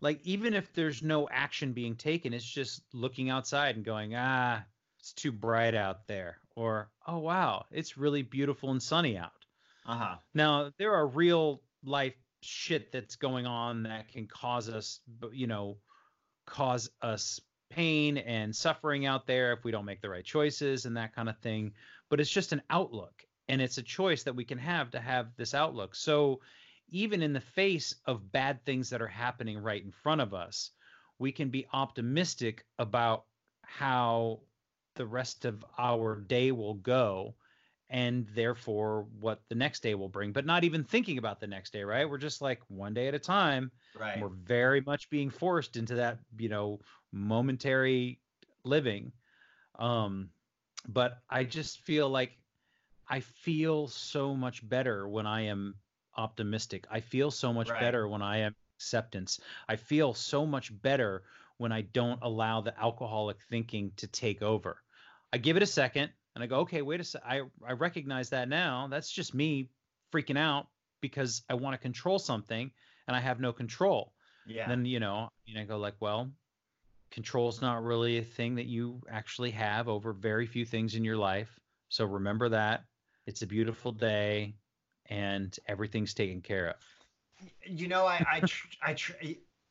[0.00, 4.62] like even if there's no action being taken it's just looking outside and going ah
[5.02, 9.32] it's too bright out there or oh wow it's really beautiful and sunny out
[9.86, 15.00] uh-huh now, there are real life shit that's going on that can cause us,
[15.32, 15.78] you know,
[16.46, 20.96] cause us pain and suffering out there if we don't make the right choices and
[20.96, 21.72] that kind of thing.
[22.10, 25.28] But it's just an outlook, and it's a choice that we can have to have
[25.36, 25.94] this outlook.
[25.94, 26.40] So
[26.88, 30.70] even in the face of bad things that are happening right in front of us,
[31.18, 33.24] we can be optimistic about
[33.62, 34.40] how
[34.94, 37.36] the rest of our day will go
[37.90, 41.72] and therefore what the next day will bring but not even thinking about the next
[41.72, 42.08] day right?
[42.08, 43.70] We're just like one day at a time.
[43.94, 44.18] Right.
[44.20, 46.80] we're very much being forced into that you know
[47.12, 48.20] momentary
[48.64, 49.12] living.
[49.78, 50.30] Um
[50.88, 52.38] but i just feel like
[53.08, 55.74] i feel so much better when i am
[56.16, 56.86] optimistic.
[56.90, 57.78] I feel so much Right.
[57.78, 59.40] better when i am acceptance.
[59.68, 61.24] I feel so much better
[61.58, 64.81] when i don't allow the alcoholic thinking to take over
[65.32, 68.30] i give it a second and i go okay wait a sec i i recognize
[68.30, 68.88] that now.
[68.90, 69.70] That's just me
[70.12, 70.68] freaking out
[71.00, 72.70] because i want to control something
[73.08, 74.12] and i have no control.
[74.46, 74.68] Yeah.
[74.68, 76.30] then you know you know go like well
[77.12, 81.16] control's not really a thing that you actually have over very few things in your
[81.16, 81.60] life.
[81.90, 82.84] So remember that.
[83.26, 84.54] It's a beautiful day
[85.06, 86.76] and everything's taken care of.
[87.66, 89.12] You know, I I tr- I tr-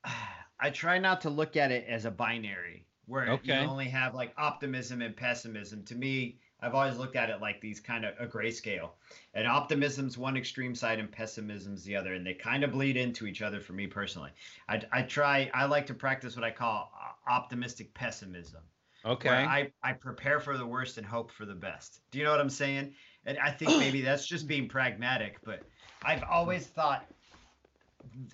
[0.59, 3.61] I try not to look at it as a binary where Okay.
[3.61, 5.83] you only have like optimism and pessimism.
[5.85, 8.91] To me, I've always looked at it like these kind of a grayscale,
[9.33, 13.25] and optimism's one extreme side and pessimism's the other, and they kind of bleed into
[13.25, 14.31] each other for me personally.
[14.69, 18.61] I I try I like to practice what I call uh, optimistic pessimism.
[19.05, 22.01] okay I, I prepare for the worst and hope for the best.
[22.11, 22.93] Do you know what I'm saying?
[23.25, 25.63] And I think maybe that's just being pragmatic, but
[26.03, 27.05] I've always thought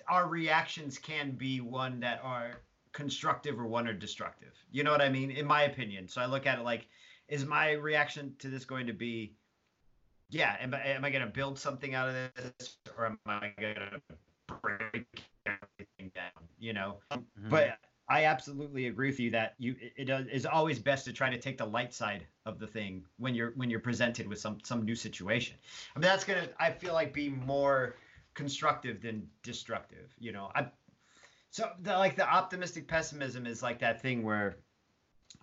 [0.08, 2.52] our reactions can be one that are
[2.92, 4.54] constructive or one are destructive.
[4.70, 5.30] You know what I mean?
[5.30, 6.08] In my opinion.
[6.08, 6.88] So I look at it like,
[7.28, 9.34] is my reaction to this going to be,
[10.30, 13.52] yeah, am I, am I going to build something out of this or am I
[13.60, 14.00] going to
[14.60, 15.06] break
[15.46, 16.44] everything down?
[16.58, 16.98] You know?
[17.12, 17.50] Mhm.
[17.50, 17.78] But
[18.10, 21.38] I absolutely agree with you that you it it is always best to try to
[21.38, 24.82] take the light side of the thing when you're when you're presented with some some
[24.84, 25.56] new situation.
[25.94, 27.96] I mean that's gonna I feel like be more
[28.34, 30.14] constructive than destructive.
[30.18, 30.68] You know I
[31.50, 34.58] so the, like the optimistic pessimism is like that thing where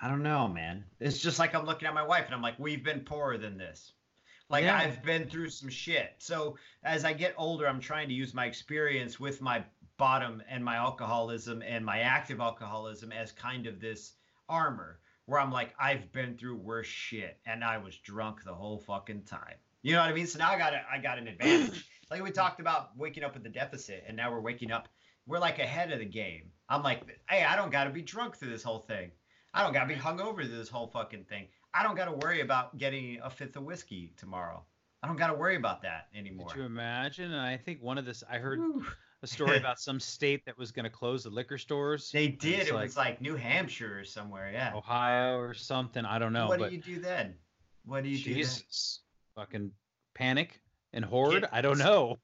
[0.01, 0.85] I don't know man.
[0.99, 3.57] It's just like I'm looking at my wife and I'm like we've been poorer than
[3.57, 3.93] this.
[4.49, 4.77] Like Yeah.
[4.77, 6.15] I've been through some shit.
[6.19, 9.63] So as I get older, I'm trying to use my experience with my
[9.97, 14.13] bottom and my alcoholism and my active alcoholism as kind of this
[14.49, 18.77] armor where I'm like, I've been through worse shit and I was drunk the whole
[18.79, 19.55] fucking time.
[19.81, 20.27] You know what I mean?
[20.27, 21.87] So now I got a, I got an advantage.
[22.11, 24.87] like we talked about waking up with the deficit and now we're waking up.
[25.27, 26.51] We're like ahead of the game.
[26.69, 29.11] I'm like, hey, I don't got to be drunk through this whole thing.
[29.53, 31.47] I don't got to be hungover through this whole fucking thing.
[31.73, 34.63] I don't got to worry about getting a fifth of whiskey tomorrow.
[35.03, 36.47] I don't got to worry about that anymore.
[36.47, 37.31] Could you imagine?
[37.31, 38.59] And I think one of this, I heard
[39.21, 42.09] a story about some state that was going to close the liquor stores.
[42.11, 42.67] They did.
[42.67, 44.51] It like was like New Hampshire or somewhere.
[44.51, 44.73] Yeah.
[44.73, 46.05] Ohio or something.
[46.05, 46.47] I don't know.
[46.47, 47.35] what do you do then?
[47.85, 48.23] What do you do?
[48.31, 48.33] Then?
[48.33, 49.01] Jesus,
[49.35, 49.71] fucking
[50.15, 50.59] panic
[50.93, 51.41] and horde.
[51.41, 52.17] Get- I don't know.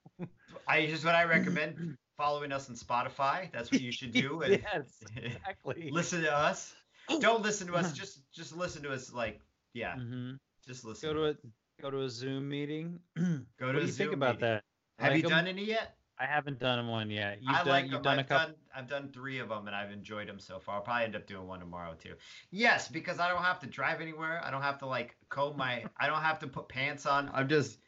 [0.68, 3.52] I just what I recommend following us on Spotify.
[3.52, 4.42] That's what you should do.
[4.46, 5.90] And yes, exactly.
[5.92, 6.76] listen to us.
[7.20, 7.92] Don't listen to us.
[8.02, 9.12] Just just listen to us.
[9.12, 9.42] Like
[9.74, 10.34] yeah, hmm
[10.68, 11.10] just listen.
[11.10, 11.36] Go to a
[11.82, 13.00] go to a Zoom meeting.
[13.58, 14.42] Go what to do a you think Zoom about meeting.
[14.42, 14.64] that?
[15.00, 15.30] Have Like you 'em?
[15.32, 15.96] done any yet?
[16.20, 17.40] I haven't done one yet.
[17.42, 18.04] You've I done like you've them.
[18.04, 18.48] done a I've couple.
[18.48, 20.76] done I've done three of them and I've enjoyed them so far.
[20.76, 22.14] I'll probably end up doing one tomorrow too.
[22.52, 24.40] Yes, because I don't have to drive anywhere.
[24.46, 25.90] I don't have to like comb my.
[25.98, 27.32] I don't have to put pants on.
[27.34, 27.80] I'm just.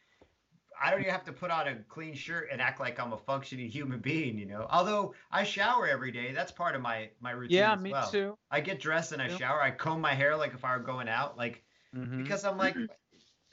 [0.82, 3.16] I don't even have to put on a clean shirt and act like I'm a
[3.16, 4.66] functioning human being, you know.
[4.70, 7.58] Although I shower every day, that's part of my my routine.
[7.58, 8.10] Yeah, as me well.
[8.10, 8.38] too.
[8.50, 9.38] I get dressed and I Yep.
[9.38, 9.60] shower.
[9.62, 12.22] I comb my hair like if I were going out, like Mhm.
[12.22, 12.76] because I'm like,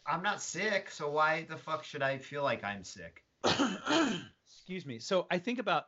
[0.05, 3.23] I'm not sick, so why the fuck should I feel like I'm sick?
[4.47, 4.99] Excuse me.
[4.99, 5.85] So I think about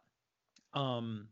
[0.74, 1.28] um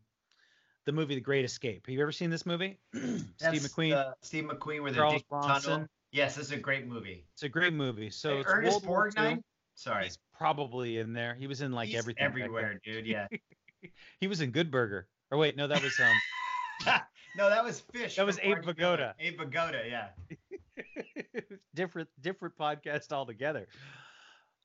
[0.84, 1.86] the movie The Great Escape.
[1.86, 2.78] Have you ever seen this movie?
[2.94, 3.90] Steve McQueen.
[3.90, 5.70] the- Steve McQueen, with Charles dig the Bronson.
[5.72, 5.86] tunnel.
[6.10, 7.24] Yes, this is a great movie.
[7.34, 8.10] It's a great movie.
[8.10, 9.42] So Hey, it's Ernest World War Borgnine.
[9.74, 11.34] Sorry, He's probably in there.
[11.34, 12.22] He was in like He's everything.
[12.24, 13.06] everywhere, dude.
[13.06, 13.26] Yeah.
[14.20, 15.08] He was in Good Burger.
[15.32, 16.94] Or wait, no, that was um
[17.36, 18.14] no, that was Fish.
[18.14, 19.14] That was Abe Vigoda.
[19.18, 20.08] Abe Vigoda, yeah.
[21.74, 23.66] different different podcast altogether.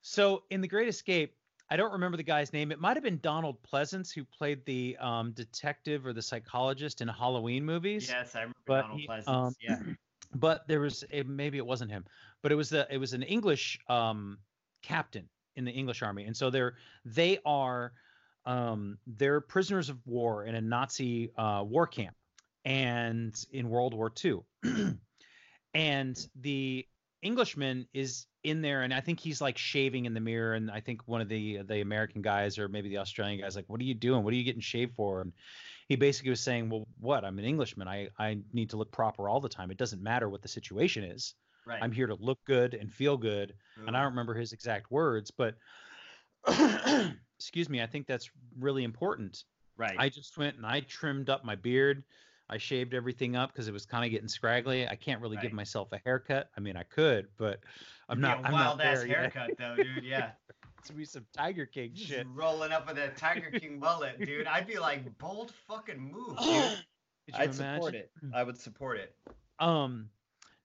[0.02, 1.34] So in The Great Escape,
[1.70, 2.72] I don't remember the guy's name.
[2.72, 7.08] It might have been Donald Pleasence who played the um, detective or the psychologist in
[7.08, 8.08] Halloween movies.
[8.10, 9.28] Yes, I remember But Donald he- Pleasence.
[9.28, 9.80] um, yeah.
[10.36, 12.04] But there was it, maybe it wasn't him,
[12.44, 14.38] but it was the it was an English um,
[14.82, 16.76] captain in the English army, and so they're
[17.06, 17.94] they are
[18.46, 22.16] um, they're prisoners of war in a Nazi uh, war camp,
[22.66, 24.40] and in World War II,
[25.74, 26.86] and the
[27.22, 30.80] Englishman is in there, and I think he's like shaving in the mirror, and I
[30.80, 33.86] think one of the the American guys or maybe the Australian guys like, "What are
[33.86, 34.24] you doing?
[34.24, 35.34] What are you getting shaved for?" And
[35.88, 37.24] he basically was saying, well, what?
[37.24, 37.88] I'm an Englishman.
[37.88, 39.72] I I need to look proper all the time.
[39.72, 41.34] It doesn't matter what the situation is.
[41.68, 41.80] Right.
[41.84, 43.54] I'm here to look good and feel good.
[43.86, 45.56] And I don't remember his exact words, but
[47.38, 49.44] excuse me, I think that's really important.
[49.78, 49.96] right.
[49.98, 52.04] I just went and I trimmed up my beard.
[52.50, 54.88] I shaved everything up because it was kind of getting scraggly.
[54.88, 56.50] I can't really give myself a haircut.
[56.58, 57.60] I mean, I could, but
[58.08, 58.40] I'm Be not.
[58.40, 59.34] a I'm wild not ass there yet.
[59.34, 60.04] haircut though, dude.
[60.06, 60.32] Yeah.
[60.86, 62.26] to be some Tiger King Just shit.
[62.34, 64.48] rolling up with that Tiger King mullet, dude.
[64.48, 66.78] I'd be like, bold fucking move, dude.
[67.26, 67.96] Could you I'd support imagine?
[67.96, 68.12] it.
[68.34, 69.14] I would support it.
[69.60, 70.10] Um,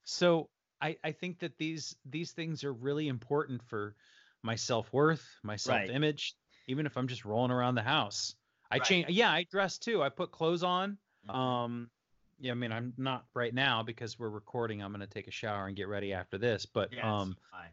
[0.05, 0.49] so
[0.83, 3.95] I I think that these these things are really important for
[4.43, 6.35] my self worth, my self image.
[6.67, 8.35] Even if I'm just rolling around the house,
[8.71, 8.87] I Right.
[8.87, 9.11] change.
[9.11, 10.03] Yeah, I dress too.
[10.03, 10.99] I put clothes on.
[11.29, 11.35] Mhm.
[11.35, 11.91] Um,
[12.39, 14.83] yeah, I mean, I'm not right now because we're recording.
[14.83, 16.67] I'm gonna take a shower and get ready after this.
[16.67, 17.71] But it's um, fine.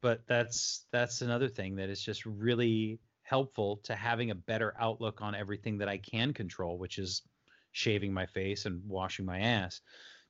[0.00, 5.20] but that's that's another thing that is just really helpful to having a better outlook
[5.20, 7.22] on everything that I can control, which is
[7.72, 9.80] shaving my face and washing my ass.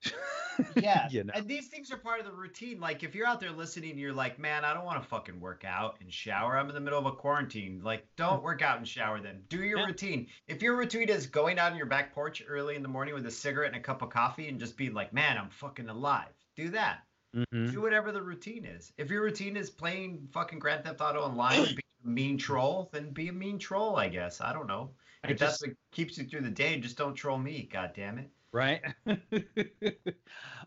[0.76, 1.09] Yeah.
[1.11, 1.32] you know.
[1.34, 2.80] And these things are part of the routine.
[2.80, 5.64] Like if you're out there listening you're like, man, I don't want to fucking work
[5.66, 6.56] out and shower.
[6.59, 7.80] I'm in the middle of a quarantine.
[7.82, 9.42] Like, don't work out and shower then.
[9.48, 9.86] Do your Yeah.
[9.86, 10.26] routine.
[10.46, 13.26] If your routine is going out on your back porch early in the morning with
[13.26, 16.32] a cigarette and a cup of coffee and just being like, man, I'm fucking alive.
[16.56, 17.04] Do that.
[17.34, 17.72] Mhm.
[17.72, 18.92] Do whatever the routine is.
[18.96, 22.88] If your routine is playing fucking Grand Theft Auto online and being a mean troll,
[22.92, 24.40] then be a mean troll, I guess.
[24.40, 24.90] I don't know.
[25.24, 27.92] I If that's just- what keeps you through the day, just don't troll me, god
[27.94, 28.30] damn it.
[28.53, 28.82] Right?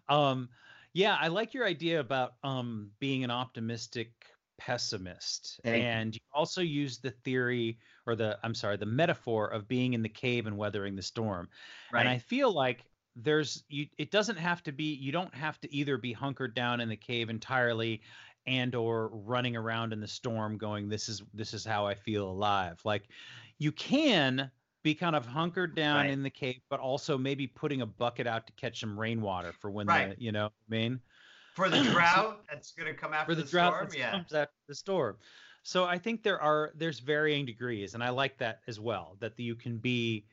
[0.10, 0.50] Um
[0.94, 4.26] yeah i like your idea about um being an optimistic
[4.58, 9.68] pessimist Thank and you also use the theory or the i'm sorry the metaphor of
[9.68, 11.50] being in the cave and weathering the storm
[11.92, 12.02] Right.
[12.02, 15.74] and i feel like there's you it doesn't have to be you don't have to
[15.74, 18.02] either be hunkered down in the cave entirely
[18.46, 22.30] and or running around in the storm going this is this is how i feel
[22.30, 22.82] alive.
[22.86, 23.10] Like
[23.58, 24.52] you can
[24.84, 26.10] be kind of hunkered down Right.
[26.12, 29.70] in the cave but also maybe putting a bucket out to catch some rainwater for
[29.72, 30.16] when Right.
[30.16, 31.00] the you know what i mean
[31.54, 34.12] For the drought that's gonna come after for the, the, drought storm, yeah.
[34.12, 35.18] comes after the storm.
[35.64, 39.16] So I think there are there's varying degrees, and I like that as well.
[39.20, 40.26] That you can be.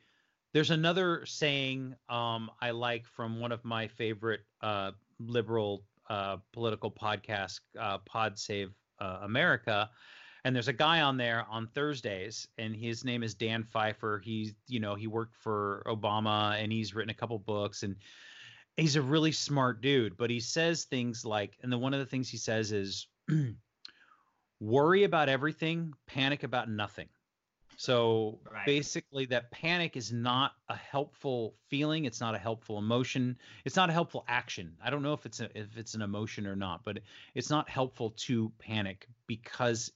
[0.53, 6.89] There's another saying um, I like from one of my favorite uh, liberal uh, political
[6.89, 9.91] podcasts, uh, Pod Save uh, America,
[10.43, 14.21] and there's a guy on there on Thursdays, and his name is Dan Pfeiffer.
[14.23, 17.95] He's you know he worked for Obama, and he's written a couple books, and
[18.77, 20.17] he's a really smart dude.
[20.17, 23.07] But he says things like, and the one of the things he says is,
[24.59, 27.09] worry about everything, panic about nothing.
[27.77, 28.65] So Right.
[28.65, 32.03] basically, that panic is not a helpful feeling.
[32.03, 33.37] It's not a helpful emotion.
[33.63, 34.75] It's not a helpful action.
[34.83, 36.99] I don't know if it's a, if it's an emotion or not, but
[37.35, 39.93] it's not helpful to panic because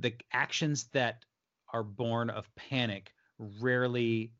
[0.00, 1.24] the actions that
[1.72, 4.32] are born of panic rarely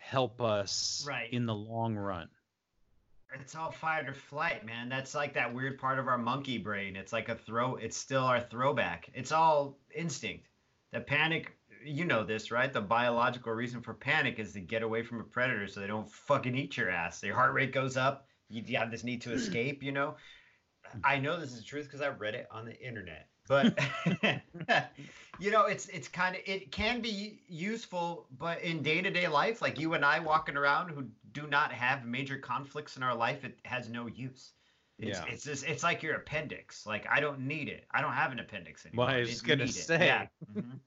[0.00, 1.32] help us Right.
[1.32, 2.28] in the long run.
[3.34, 4.88] It's all fight or flight, man.
[4.88, 6.96] That's like that weird part of our monkey brain.
[6.96, 7.76] It's like a throw.
[7.76, 9.10] It's still our throwback.
[9.12, 10.48] It's all instinct.
[10.92, 11.54] The panic.
[11.84, 12.72] You know this, right?
[12.72, 16.10] The biological reason for panic is to get away from a predator so they don't
[16.10, 17.22] fucking eat your ass.
[17.22, 18.26] Your heart rate goes up.
[18.48, 19.82] You, you have this need to escape.
[19.82, 20.16] You know.
[21.04, 23.28] I know this is the truth because I read it on the internet.
[23.48, 23.78] But
[25.40, 29.28] you know, it's it's kind of it can be useful, but in day to day
[29.28, 33.14] life, like you and I walking around who do not have major conflicts in our
[33.14, 34.52] life, it has no use.
[35.00, 35.24] It's, Yeah.
[35.32, 36.84] it's just it's like your appendix.
[36.84, 37.84] Like I don't need it.
[37.92, 39.06] I don't have an appendix anymore.
[39.06, 39.70] Well, I was gonna it.
[39.74, 40.06] say.
[40.06, 40.26] Yeah.
[40.56, 40.80] Mhm.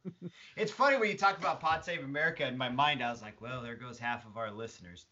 [0.58, 2.46] it's funny when you talk about Pod Save America.
[2.46, 5.06] In my mind, I was like, well, there goes half of our listeners.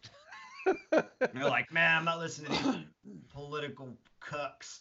[0.90, 2.84] They're like, man, I'm not listening to these
[3.32, 4.80] political cucks.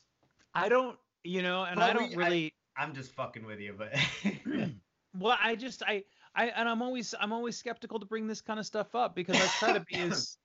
[0.54, 2.54] I don't, you know, and But I don't we- really.
[2.80, 3.94] I'm just fucking with you, but
[5.20, 6.04] well, I just, I,
[6.34, 9.36] I, and I'm always, I'm always skeptical to bring this kind of stuff up because
[9.36, 10.38] I try to be as.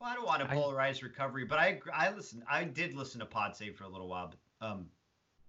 [0.00, 2.42] Well, I don't want to I- polarize recovery, but I I listen.
[2.48, 4.86] I did listen to Pod Save for a little while, but um,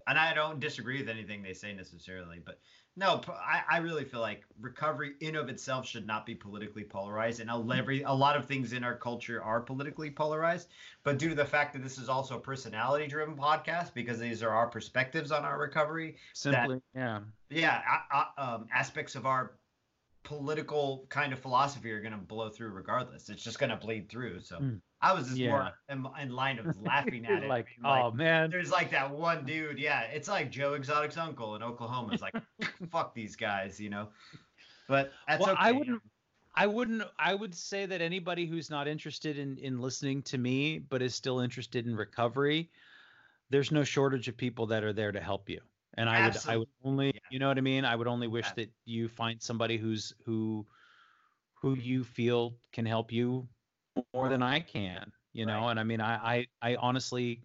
[0.08, 2.40] and I don't disagree with anything they say necessarily.
[2.44, 2.60] But
[2.96, 7.40] no, I, I really feel like recovery in of itself should not be politically polarized,
[7.40, 10.70] and a, every a lot of things in our culture are politically polarized.
[11.04, 14.52] But due to the fact that this is also a personality-driven podcast, because these are
[14.52, 17.22] our perspectives on our recovery, Simply, yeah.
[17.50, 17.82] yeah,
[18.12, 19.54] a- a- um, aspects of our
[20.24, 23.30] political kind of philosophy are going to blow through regardless.
[23.30, 24.42] It's just going to bleed through.
[24.42, 24.82] So Mm.
[25.02, 27.50] I was just more in, in line of laughing at it.
[27.50, 29.78] like, being like, oh man, there's like that one dude.
[29.78, 32.14] Yeah, it's like Joe Exotic's uncle in Oklahoma.
[32.14, 32.34] It's like,
[32.90, 34.08] fuck these guys, you know.
[34.88, 35.60] But that's well, okay.
[35.62, 36.02] I wouldn't.
[36.56, 37.04] I wouldn't.
[37.20, 41.14] I would say that anybody who's not interested in in listening to me, but is
[41.14, 42.70] still interested in recovery,
[43.50, 45.60] there's no shortage of people that are there to help you.
[45.96, 47.20] And I would, I would only, Yeah.
[47.30, 47.86] you know what I mean.
[47.86, 48.54] I would only wish Yeah.
[48.56, 50.66] that you find somebody who's who,
[51.62, 53.48] who you feel can help you
[54.14, 55.60] more than I can, you know.
[55.62, 55.72] Right.
[55.72, 57.42] And I mean, I, I, I honestly,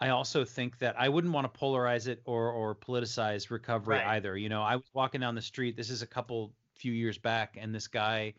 [0.00, 4.16] I also think that I wouldn't want to polarize it or or politicize recovery Right.
[4.16, 4.36] either.
[4.36, 5.76] You know, I was walking down the street.
[5.76, 8.34] This is a couple few years back, and this guy,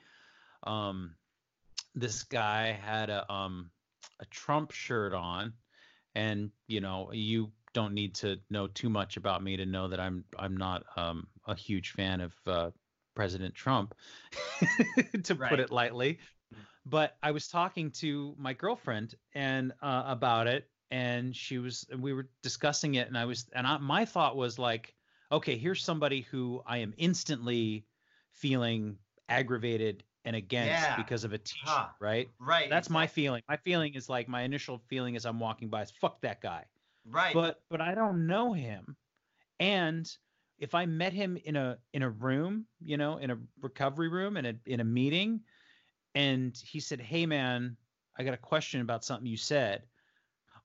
[0.63, 1.15] um,
[1.95, 3.71] this guy had a um
[4.19, 5.53] a Trump shirt on,
[6.15, 9.99] and you know, you don't need to know too much about me to know that
[9.99, 12.71] I'm I'm not um a huge fan of uh,
[13.15, 13.95] President Trump,
[15.23, 15.49] to Right.
[15.49, 16.19] put it lightly.
[16.85, 22.13] But I was talking to my girlfriend and uh, about it, and she was we
[22.13, 24.95] were discussing it, and I was and I, my thought was like,
[25.31, 27.85] okay, here's somebody who I am instantly
[28.31, 28.97] feeling
[29.29, 30.95] aggravated and against Yeah.
[30.95, 31.87] because of a t-shirt, Huh.
[31.99, 32.29] right?
[32.39, 32.69] Right.
[32.69, 33.41] That's my feeling.
[33.47, 36.65] My feeling is like my initial feeling as I'm walking by is fuck that guy.
[37.05, 37.33] Right.
[37.33, 38.95] But but I don't know him.
[39.59, 40.09] And
[40.57, 44.37] if I met him in a in a room, you know, in a recovery room
[44.37, 45.41] in a in a meeting
[46.15, 47.77] and he said, "Hey man,
[48.17, 49.83] I got a question about something you said."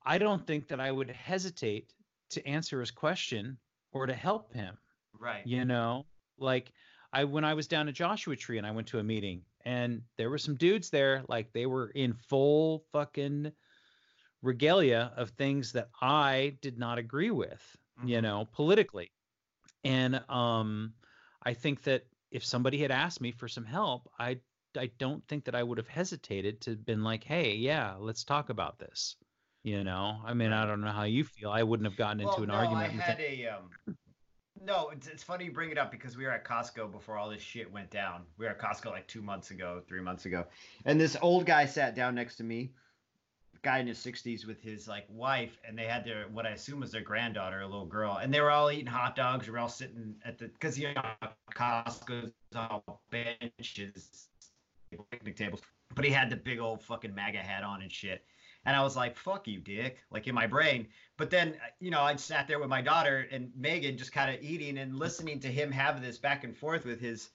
[0.04, 1.92] I don't think that I would hesitate
[2.30, 3.58] to answer his question
[3.92, 4.76] or to help him
[5.18, 5.46] right.
[5.46, 6.06] you know
[6.38, 6.72] like
[7.12, 10.02] i when i was down at joshua tree and i went to a meeting and
[10.16, 13.50] there were some dudes there like they were in full fucking
[14.42, 18.22] regalia of things that i did not agree with you Mhm.
[18.22, 19.10] know politically
[19.84, 20.94] and um
[21.42, 24.38] i think that if somebody had asked me for some help i
[24.76, 28.50] i don't think that i would have hesitated to been like hey yeah let's talk
[28.50, 29.16] about this
[29.64, 32.34] you know i mean i don't know how you feel i wouldn't have gotten into
[32.34, 33.70] well, an no, argument I had a um.
[34.58, 37.28] No, it's, it's funny you bring it up because we were at Costco before all
[37.28, 38.22] this shit went down.
[38.38, 40.46] We were at Costco like two months ago, three months ago,
[40.86, 42.72] and this old guy sat down next to me,
[43.66, 46.78] guy in his sixties with his like wife, and they had their what I assume
[46.78, 49.48] was their granddaughter, a little girl, and they were all eating hot dogs.
[49.48, 51.02] We were all sitting at the because you know
[51.52, 54.28] Costco's all benches,
[55.10, 55.62] picnic tables,
[55.96, 58.24] but he had the big old fucking MAGA hat on and shit.
[58.66, 60.86] And I was like, fuck you, dick, like in my brain.
[61.16, 64.42] But then, you know, I sat there with my daughter and Megan just kind of
[64.42, 67.30] eating and listening to him have this back and forth with his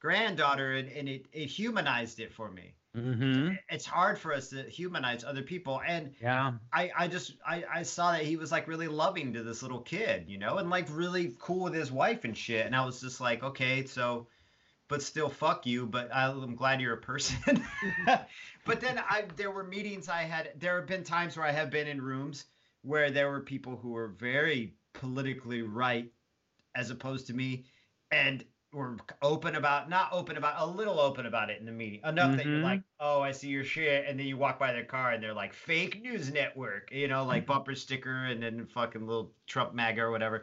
[0.00, 2.74] granddaughter, and, and it, it humanized it for me.
[2.98, 5.80] Hmm It's hard for us to humanize other people.
[5.86, 9.42] And yeah I, I just I, I saw that he was like really loving to
[9.42, 12.66] this little kid, you know, and like really cool with his wife and shit.
[12.66, 14.26] And I was just like, okay, so
[14.88, 17.62] but still fuck you, but I'm glad you're a person.
[18.64, 21.70] but then I there were meetings I had there have been times where I have
[21.70, 22.44] been in rooms
[22.82, 26.10] where there were people who were very politically right
[26.74, 27.64] as opposed to me
[28.10, 32.00] and were open about not open about a little open about it in the meeting.
[32.04, 34.84] Enough that you're like oh i see your shit and then you walk by their
[34.84, 39.06] car and they're like fake news network you know like bumper sticker and then fucking
[39.06, 40.42] little trump maga or whatever.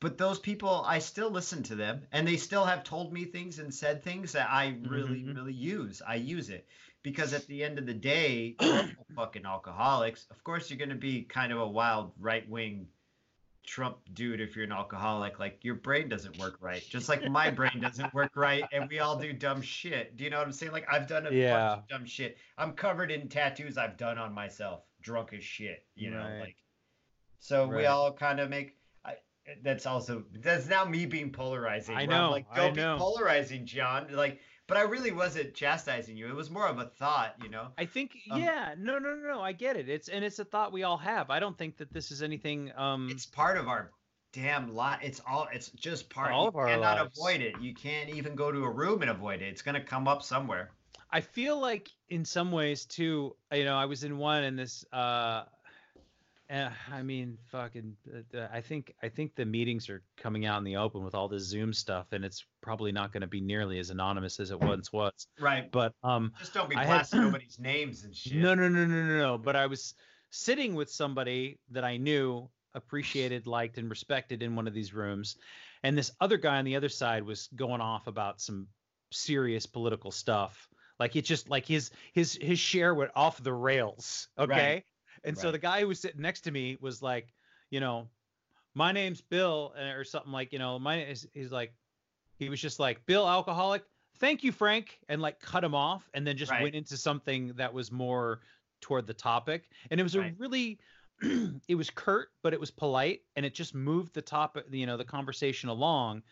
[0.00, 3.58] But those people i still listen to them and they still have told me things
[3.58, 5.34] and said things that i really Mhm.
[5.36, 6.02] really use.
[6.06, 6.66] I use it.
[7.04, 8.56] Because at the end of the day
[9.16, 10.26] fucking alcoholics.
[10.30, 12.88] Of course you're going to be kind of a wild right-wing
[13.68, 15.38] Trump dude if you're an alcoholic.
[15.38, 16.82] Like your brain doesn't work right.
[16.88, 20.16] Just like my brain doesn't work right and we all do dumb shit.
[20.16, 20.72] Do you know what I'm saying?
[20.72, 21.52] Like I've done a Yeah.
[21.52, 22.38] bunch of dumb shit.
[22.56, 26.40] I'm covered in tattoos I've done on myself, drunk as shit, you know, Right.
[26.40, 26.56] like
[27.40, 29.14] so we all kind of make I,
[29.62, 31.96] that's also that's now me being polarizing.
[31.96, 32.94] I know, like I don't know.
[32.94, 34.08] be polarizing, John.
[34.12, 36.28] Like but I really wasn't chastising you.
[36.28, 37.68] It was more of a thought, you know.
[37.76, 39.40] I think Um, yeah, no, no, no, no.
[39.40, 39.88] I get it.
[39.88, 41.30] It's and it's a thought we all have.
[41.30, 42.70] I don't think that this is anything.
[42.76, 43.90] Um, it's part of our
[44.32, 45.02] damn lot.
[45.02, 45.48] It's all.
[45.52, 46.30] It's just part.
[46.32, 47.18] All you of our cannot lives.
[47.18, 47.60] avoid it.
[47.60, 49.46] You can't even go to a room and avoid it.
[49.48, 50.70] It's gonna come up somewhere.
[51.10, 53.34] I feel like in some ways too.
[53.50, 54.84] You know, I was in one and this.
[54.92, 55.44] uh
[56.50, 57.96] uh, I mean, fucking.
[58.34, 61.28] Uh, I think I think the meetings are coming out in the open with all
[61.28, 64.60] this Zoom stuff, and it's probably not going to be nearly as anonymous as it
[64.60, 65.26] once was.
[65.38, 65.70] Right.
[65.70, 68.36] But um, Just don't be I had- blasting nobody's names and shit.
[68.36, 69.38] No, no, no, no, no, no.
[69.38, 69.94] But I was
[70.30, 75.36] sitting with somebody that I knew, appreciated, liked, and respected in one of these rooms,
[75.82, 78.68] and this other guy on the other side was going off about some
[79.10, 80.68] serious political stuff.
[80.98, 84.28] Like it just like his his his share went off the rails.
[84.38, 84.52] Okay.
[84.74, 84.84] Right.
[85.24, 87.34] And so the guy who was sitting next to me was like,
[87.70, 88.08] you know,
[88.74, 91.74] my name's Bill, uh, or something like, you know, my is he's like,
[92.38, 93.84] he was just like, Bill, alcoholic.
[94.18, 96.62] Thank you, Frank, and like cut him off, and then just Right.
[96.62, 98.40] went into something that was more
[98.80, 99.70] toward the topic.
[99.90, 100.32] And it was Right.
[100.32, 100.78] a really,
[101.68, 104.96] it was curt, but it was polite, and it just moved the topic, you know,
[104.96, 106.22] the conversation along.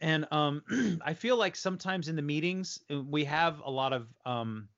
[0.00, 0.62] And um,
[1.04, 4.68] I feel like sometimes in the meetings uh, we have a lot of um,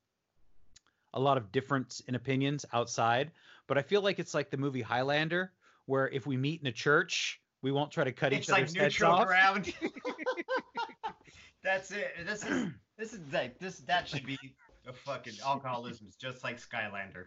[1.15, 3.33] a lot of difference in opinions outside,
[3.67, 5.53] but I feel like it's like the movie Highlander,
[5.87, 8.63] where if we meet in a church, we won't try to cut It's each like
[8.65, 9.27] other's heads off.
[9.27, 9.73] ground.
[11.63, 12.15] That's it.
[12.25, 13.79] This is This is like this.
[13.81, 14.39] That should be
[14.87, 17.27] a fucking alcoholism is just like Skylander.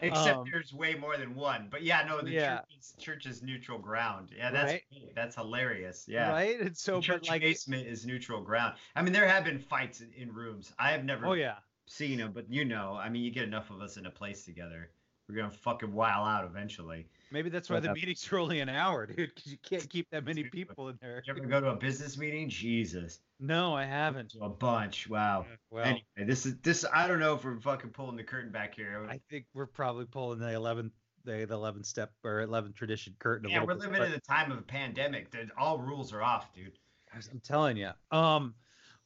[0.00, 1.68] Except Um, there's way more than one.
[1.70, 2.58] But yeah, no, the Yeah.
[2.58, 4.30] church, is, church is neutral ground.
[4.36, 4.82] Yeah, that's Right.
[5.14, 6.04] that's hilarious.
[6.06, 6.30] Yeah.
[6.30, 6.60] Right.
[6.60, 8.76] And so, the but church like, basement is neutral ground.
[8.94, 10.72] I mean, there have been fights in, in rooms.
[10.78, 11.56] I have never oh yeah,
[11.86, 14.44] seen them, but you know, I mean, you get enough of us in a place
[14.44, 14.90] together,
[15.28, 17.06] we're gonna fucking wow out eventually.
[17.32, 19.88] maybe that's why But, the uh, meetings are only an hour, dude, because you can't
[19.90, 21.22] keep that many people in there.
[21.26, 22.48] You ever go to a business meeting?
[22.48, 24.34] Jesus, No, I haven't.
[24.40, 25.08] a bunch.
[25.08, 25.46] Wow.
[25.70, 26.84] Well, anyway, this is this.
[26.92, 29.06] I don't know if we're fucking pulling the curtain back here.
[29.10, 30.92] I think we're probably pulling the 11th,
[31.24, 33.50] the, the 11 step or 11 tradition curtain.
[33.50, 35.34] yeah, we're bit, living in the time of a pandemic.
[35.58, 36.78] All rules are off, dude.
[37.12, 37.90] I'm telling you.
[38.10, 38.54] Um,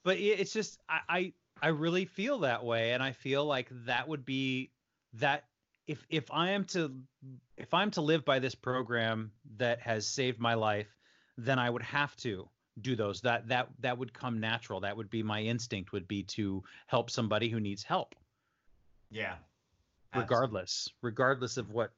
[0.05, 4.25] but it's just I, I really feel that way, and I feel like that would
[4.25, 4.71] be
[5.15, 5.45] that
[5.87, 7.03] if if I am to
[7.57, 10.89] if I'm to live by this program that has saved my life,
[11.37, 12.49] then I would have to
[12.81, 13.21] do those.
[13.23, 14.81] That that that would come natural.
[14.81, 15.93] That would be my instinct.
[15.93, 18.15] Would be to help somebody who needs help,
[19.11, 19.37] Yeah.
[20.15, 21.93] regardless regardless of what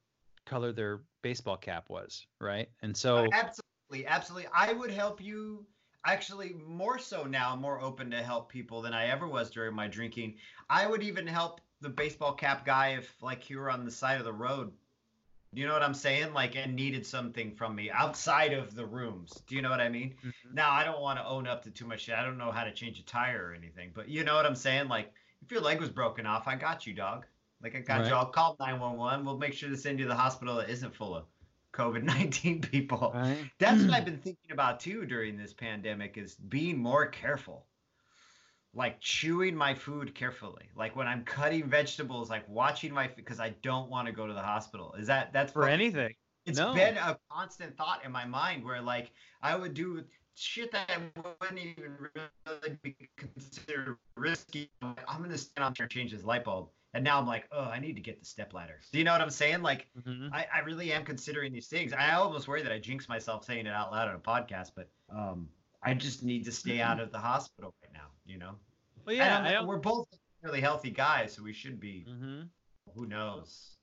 [0.47, 2.69] color their baseball cap was, right?
[2.83, 4.49] And so Absolutely, absolutely.
[4.55, 5.67] I would help you.
[6.05, 9.87] Actually, more so now, more open to help people than I ever was during my
[9.87, 10.37] drinking.
[10.69, 14.19] I would even help the baseball cap guy if, like, he were on the side
[14.19, 14.73] of the road.
[15.53, 16.33] You know what I'm saying?
[16.33, 19.43] Like, and needed something from me outside of the rooms.
[19.47, 20.17] Do you know what I mean?
[20.25, 20.55] Mhm.
[20.55, 22.17] Now, I don't want to own up to too much shit.
[22.17, 24.57] I don't know how to change a tire or anything, but you know what I'm
[24.57, 24.89] saying?
[24.89, 27.27] Like, if your leg was broken off, I got you, dog.
[27.61, 28.09] Like, I got Right.
[28.09, 28.15] you.
[28.15, 29.25] I'll call 911.
[29.25, 31.27] We'll make sure to send you to the hospital that isn't full of
[31.73, 33.13] COVID 19 people.
[33.15, 33.39] right?
[33.59, 34.07] That's what I've mm.
[34.07, 37.67] been thinking about too during this pandemic is being more careful.
[38.75, 40.71] Like chewing my food carefully.
[40.75, 44.33] Like when I'm cutting vegetables, like watching my because I don't want to go to
[44.33, 44.95] the hospital.
[44.99, 46.15] Is that that's for anything.
[46.47, 46.73] It's no.
[46.75, 49.13] been a constant thought in my mind where like
[49.43, 50.03] I would do
[50.35, 54.71] shit that I wouldn't even really be considered risky.
[54.81, 56.71] I'm I'm gonna stand on there and change this light bulb.
[56.95, 58.81] And now I'm like, oh, I need to get the step ladder.
[58.93, 59.63] Do you know what I'm saying?
[59.63, 60.31] Like Mhm.
[60.33, 61.93] I, I really am considering these things.
[61.93, 64.91] I almost worry that I jinx myself saying it out loud on a podcast, but
[65.09, 65.49] um,
[65.83, 68.09] I just need to stay out of the hospital right now.
[68.27, 68.57] You know.
[69.07, 69.67] Well, yeah, I'm- I don't.
[69.67, 70.07] we're both
[70.43, 72.05] really healthy guys, so we should be.
[72.09, 72.49] Mhm.
[72.95, 73.77] Who knows?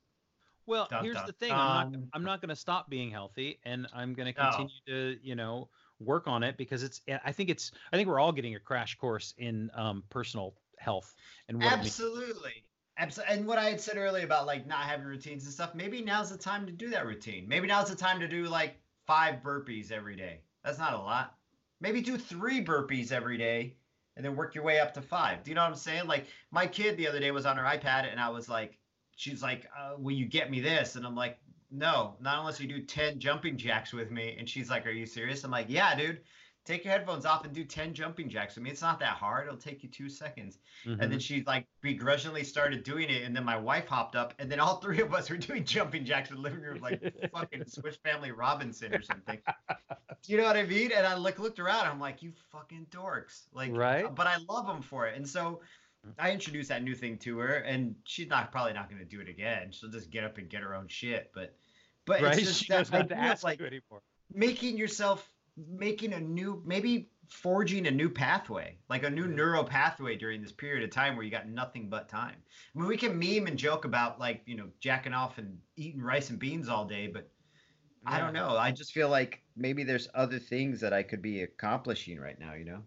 [0.65, 1.51] Well, Dun, here's dun, the thing.
[1.51, 1.91] I'm not.
[1.91, 2.09] dun.
[2.13, 5.67] I'm not going to stop being healthy, and I'm going to continue to, you know,
[5.99, 7.01] work on it because it's.
[7.25, 7.71] I think it's.
[7.91, 11.15] I think we're all getting a crash course in um, personal health
[11.47, 11.73] and what.
[11.73, 12.63] Absolutely.
[12.99, 13.35] Absolutely.
[13.35, 16.29] And what I had said earlier about like not having routines and stuff, maybe now's
[16.29, 17.47] the time to do that routine.
[17.47, 18.75] Maybe now's the time to do like
[19.07, 20.41] five burpees every day.
[20.65, 21.37] That's not a lot.
[21.79, 23.77] Maybe do three burpees every day
[24.17, 25.43] and then work your way up to five.
[25.43, 26.07] Do you know what I'm saying?
[26.07, 28.77] Like my kid the other day was on her iPad and I was like,
[29.15, 30.97] she's like, uh, will you get me this?
[30.97, 31.39] And I'm like,
[31.71, 34.35] no, not unless you do 10 jumping jacks with me.
[34.37, 35.45] And she's like, are you serious?
[35.45, 36.19] I'm like, yeah, dude.
[36.69, 39.47] Take your headphones off and do 10 jumping jacks I mean, It's not that hard.
[39.47, 40.59] It'll take you two seconds.
[40.85, 40.99] Mhm.
[41.01, 44.51] And then she like begrudgingly started doing it, and then my wife hopped up, and
[44.51, 47.01] then all three of us were doing jumping jacks in the living room like
[47.33, 49.39] fucking Swiss Family Robinson or something.
[50.27, 50.91] You know what I mean?
[50.91, 54.13] And I like looked around, I'm like, you fucking dorks, like, Right.
[54.13, 55.61] But I love them for it, and so
[56.19, 59.21] I introduced that new thing to her, and she's not probably not going to do
[59.21, 59.71] it again.
[59.71, 61.55] She'll just get up and get her own shit, but.
[62.05, 62.37] But right?
[62.37, 64.01] it's just she that not to idea ask like anymore.
[64.33, 65.29] making yourself
[65.67, 70.51] making a new maybe forging a new pathway like a new neural pathway during this
[70.51, 72.35] period of time where you got nothing but time.
[72.75, 76.01] I mean we can meme and joke about like you know jacking off and eating
[76.01, 77.29] rice and beans all day but
[78.05, 78.57] i don't know.
[78.57, 82.53] I just feel like maybe there's other things that i could be accomplishing right now
[82.53, 82.81] you know?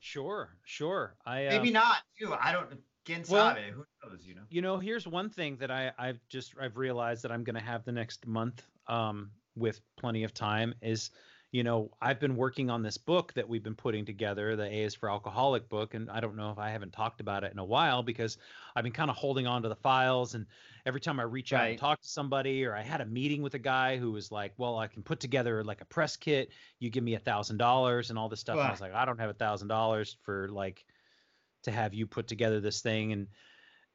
[0.00, 1.16] Sure, sure.
[1.26, 2.32] I uh, maybe not too.
[2.32, 2.68] I don't
[3.04, 4.42] quien well- sabe who knows you know?
[4.50, 7.62] you know here's one thing that i i've just i've realized that i'm going to
[7.62, 11.10] have the next month um with plenty of time is
[11.50, 14.84] you know i've been working on this book that we've been putting together the a
[14.84, 17.58] is for alcoholic book and i don't know if i haven't talked about it in
[17.58, 18.36] a while because
[18.76, 20.46] i've been kind of holding on to the files and
[20.84, 23.54] every time i reach out and talk to somebody or i had a meeting with
[23.54, 26.90] a guy who was like well i can put together like a press kit you
[26.90, 29.20] give me a thousand dollars and all this stuff and i was like i don't
[29.20, 30.84] have a thousand dollars for like
[31.62, 33.26] to have you put together this thing and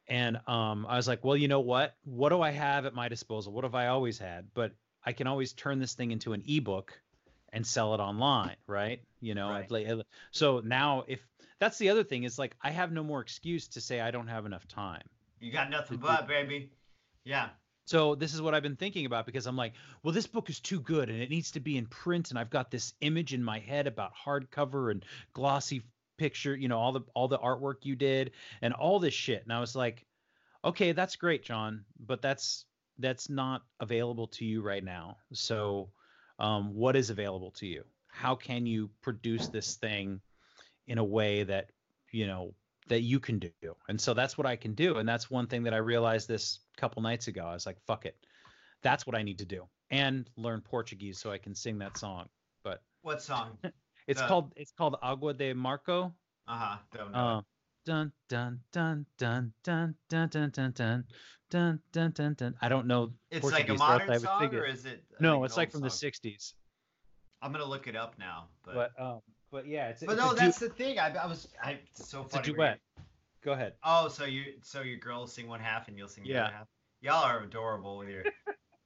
[0.06, 1.96] and um, I was like, well, you know what?
[2.04, 3.54] What do I have at my disposal?
[3.54, 4.48] What have I always had?
[4.52, 7.00] But I can always turn this thing into an ebook
[7.54, 9.00] and sell it online, right?
[9.20, 9.72] You know, Right.
[9.90, 10.02] uh,
[10.32, 11.26] so now if
[11.60, 14.28] that's the other thing is like I have no more excuse to say I don't
[14.28, 15.02] have enough time.
[15.40, 16.70] you got nothing but baby
[17.24, 17.48] yeah
[17.86, 20.60] So this is what I've been thinking about because I'm like, well, this book is
[20.60, 23.42] too good and it needs to be in print, and I've got this image in
[23.44, 25.82] my head about hardcover and glossy
[26.16, 28.32] picture, you know, all the all the artwork you did
[28.62, 29.42] and all this shit.
[29.44, 30.06] And I was like,
[30.64, 32.64] okay, that's great, John, but that's
[32.98, 35.16] that's not available to you right now.
[35.32, 35.90] So,
[36.38, 37.84] um, what is available to you?
[38.08, 40.20] How can you produce this thing
[40.86, 41.70] in a way that
[42.12, 42.54] you know
[42.88, 43.50] that you can do
[43.88, 46.60] and so that's what i can do and that's one thing that i realized this
[46.76, 48.14] couple nights ago i was like fuck it
[48.82, 52.28] that's what i need to do and learn portuguese so i can sing that song
[52.62, 53.58] but What song?
[54.06, 56.12] it's Uh, called it's called agua de marco
[56.46, 56.76] Uh huh.
[56.92, 57.18] Don't know.
[57.18, 57.40] uh,
[57.84, 61.04] dun dun dun dun dun dun dun dun dun
[61.50, 64.20] dun dun dun dun i don't know it's like a Portuguese, or else I modern
[64.20, 65.04] song, figure- or is it?
[65.20, 66.54] no it's like from the 60s
[67.42, 68.48] I'm gonna look it up now.
[68.64, 69.20] But but um
[69.52, 70.98] but yeah it's, but it's no, a du- that's the thing.
[70.98, 72.54] I, I was I it's so it's a funny.
[72.54, 72.80] duet
[73.44, 76.30] go ahead Oh, so you so your girls sing one half and you'll sing the
[76.30, 76.44] Yeah.
[76.44, 76.68] other half.
[77.02, 78.22] Y'all are adorable with your.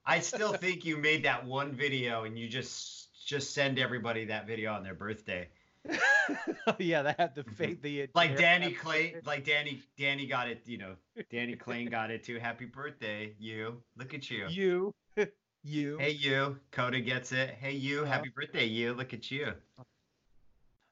[0.04, 4.48] I still think you made that one video and you just just send everybody that
[4.48, 5.48] video on their birthday.
[6.78, 8.10] yeah that had the fate the Mm-hmm.
[8.18, 10.62] Like the- Danny Clay, like Danny Danny got it.
[10.66, 10.94] You know,
[11.30, 12.38] Danny Clay got it too.
[12.38, 13.80] Happy birthday, you.
[13.96, 14.46] Look at you.
[14.48, 14.94] you
[15.64, 17.50] you Hey you, Coda gets it.
[17.60, 18.12] Hey you, Uh-huh.
[18.12, 18.92] happy birthday, you.
[18.94, 19.52] Look at you.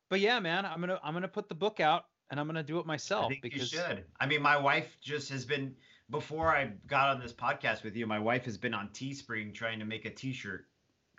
[0.09, 2.79] but yeah man i'm gonna i'm gonna put the book out and i'm gonna do
[2.79, 4.05] it myself I think because you should.
[4.21, 5.75] I mean, my wife just has been
[6.11, 8.07] before I got on this podcast with you.
[8.07, 10.67] My wife has been on Teespring trying to make a T-shirt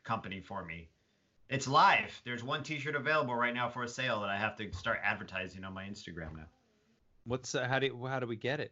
[0.05, 0.89] company for me.
[1.49, 2.21] It's live.
[2.25, 5.63] There's one T-shirt available right now for a sale that I have to start advertising
[5.63, 6.47] on my Instagram now.
[7.25, 8.71] what's uh, how do you, how do we get it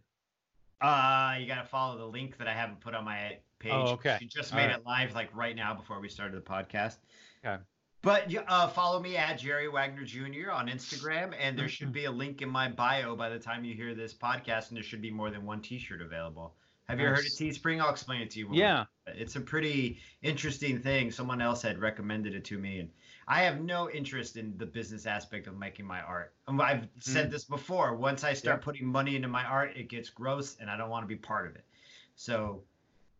[0.81, 3.71] Uh, you gotta follow the link that I haven't put on my page.
[3.73, 4.17] Oh, okay.
[4.19, 4.75] She just made right.
[4.79, 6.97] it live like right now before we started the podcast.
[7.45, 7.61] Okay.
[8.01, 10.51] But uh, follow me at Jerry Wagner Jr.
[10.51, 11.69] on Instagram, and there Mm-hmm.
[11.69, 14.75] should be a link in my bio by the time you hear this podcast, and
[14.77, 16.55] there should be more than one T-shirt available.
[16.87, 17.25] Have you heard of.
[17.25, 17.81] Teespring?
[17.81, 18.49] I'll explain it to you.
[18.51, 21.11] yeah It's a pretty interesting thing.
[21.11, 22.89] Someone else had recommended it to me, and
[23.27, 26.33] I have no interest in the business aspect of making my art.
[26.47, 27.95] Um, I've said this before.
[27.95, 28.59] Once I start.
[28.61, 28.63] Yeah.
[28.63, 31.47] putting money into my art, it gets gross, and I don't want to be part
[31.47, 31.65] of it.
[32.15, 32.63] So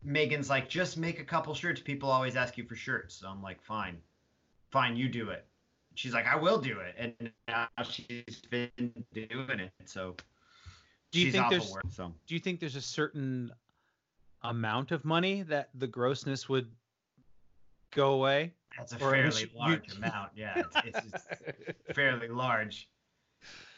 [0.03, 1.81] Megan's like, just make a couple shirts.
[1.81, 3.15] People always ask you for shirts.
[3.15, 3.97] So I'm like, fine,
[4.69, 5.45] fine, you do it.
[5.95, 8.69] She's like, I will do it, and now she's been
[9.13, 9.71] doing it.
[9.85, 10.15] So
[11.15, 12.13] Do you she's think there's- work, so.
[12.27, 13.51] do you think there's a certain
[14.43, 16.69] amount of money that the grossness would
[17.91, 20.31] go away That's a Or fairly you- large amount.
[20.35, 22.89] Yeah, it's, it's, fairly large.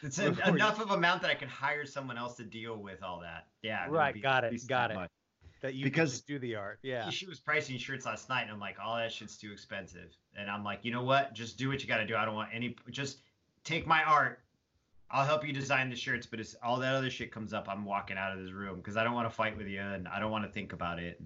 [0.02, 3.02] It's or- enough of a amount that I can hire someone else to deal with
[3.04, 3.46] all that.
[3.62, 3.86] Yeah.
[3.88, 4.94] Right, be got it, got it.
[4.94, 5.10] much.
[5.62, 8.58] that you Because- do the art yeah She was pricing shirts last night, and I'm
[8.60, 10.12] like, all that shit's too expensive.
[10.36, 11.34] And I'm like, you know what?
[11.34, 12.16] Just do what you got to do.
[12.16, 12.74] I don't want any.
[12.90, 13.18] Just
[13.64, 14.40] take my art.
[15.10, 17.66] I'll help you design the shirts, but it's all that other shit comes up.
[17.68, 20.06] I'm walking out of this room because I don't want to fight with you, and
[20.06, 21.20] I don't want to think about it.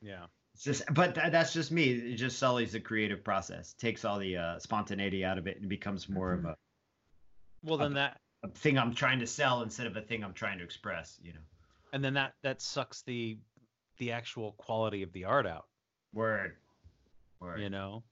[0.00, 0.24] yeah
[0.54, 1.90] It's just, but tha- that's just me.
[1.92, 5.68] It just sullies the creative process, takes all the uh, spontaneity out of it, and
[5.68, 6.56] becomes more of a,
[7.62, 10.58] well then that a thing I'm trying to sell instead of a thing I'm trying
[10.58, 11.18] to express.
[11.22, 11.40] You know,
[11.92, 13.36] and then that that sucks the
[13.98, 15.66] the actual quality of the art out
[16.14, 16.56] word,
[17.40, 17.60] word.
[17.60, 18.04] you know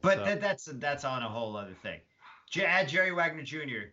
[0.00, 2.00] But So- that, that's that's on a whole other thing.
[2.50, 3.92] J- add Jerry Wagner Jr.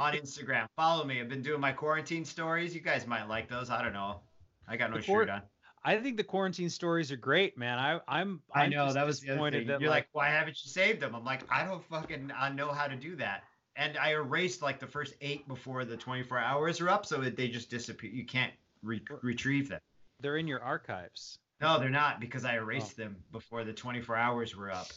[0.00, 0.66] on Instagram.
[0.76, 1.20] Follow me.
[1.20, 2.74] I've been doing my quarantine stories.
[2.74, 3.70] You guys might like those.
[3.70, 4.20] I don't know.
[4.66, 5.42] I got no The shirt on.
[5.84, 9.20] i think the quarantine stories are great man i i'm I I'm know that was
[9.20, 11.14] disappointed that You're like, like why haven't you saved them?
[11.14, 13.44] I'm like, I don't fucking I know how to do that.
[13.76, 17.36] And I erased like the first eight before the 24 hours are up, so that
[17.36, 18.10] they just disappear.
[18.10, 18.52] You can't
[18.82, 19.80] re- retrieve them.
[20.20, 23.04] they're in your archives No, they're not because I erased oh.
[23.04, 24.88] them before the 24 hours were up.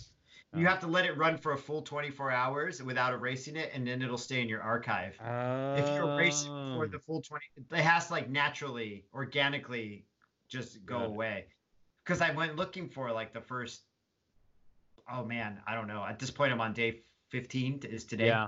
[0.53, 0.69] You Oh.
[0.69, 4.01] have to let it run for a full 24 hours without erasing it, and then
[4.01, 5.13] it'll stay in your archive.
[5.21, 6.85] If you erase it Oh.
[6.85, 10.05] the full 20, it has to like naturally, organically
[10.49, 11.05] just go it.
[11.07, 11.45] away.
[12.03, 13.83] Because I went looking for like the first,
[15.09, 16.03] oh man, I don't know.
[16.03, 18.27] At this point, I'm on day 15 is today.
[18.27, 18.47] yeah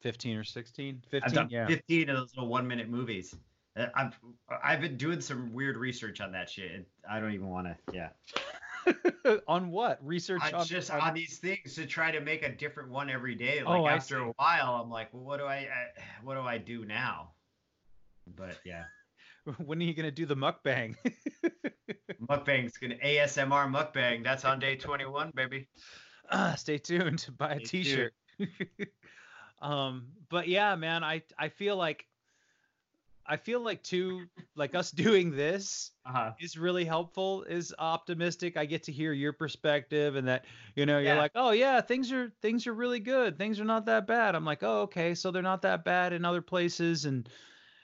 [0.00, 3.34] 15 or 16 15 yeah 15 of those little one minute movies.
[3.76, 4.18] Uh, I've
[4.62, 6.86] I've been doing some weird research on that shit.
[7.10, 7.76] I don't even want to.
[7.92, 8.10] Yeah.
[9.48, 12.52] on what research I on, just on- on these things to try to make a
[12.54, 13.62] different one every day.
[13.62, 15.68] Like Oh, after a while, I'm like, well, what do I, I
[16.22, 17.30] what do I do now?
[18.36, 18.84] But yeah,
[19.64, 20.96] when are you gonna do the mukbang
[22.28, 24.24] mukbang's gonna ASMR mukbang.
[24.24, 25.68] That's on day 21, baby.
[26.30, 28.14] Ah, stay tuned to buy a stay t-shirt.
[29.62, 32.06] um but yeah man i i feel like
[33.26, 36.34] i feel like too like us doing this Uh huh.
[36.40, 40.98] is really helpful is optimistic i get to hear your perspective and that you know
[40.98, 41.16] you're Yeah.
[41.16, 44.44] like oh yeah things are things are really good things are not that bad i'm
[44.44, 47.28] like oh okay so they're not that bad in other places and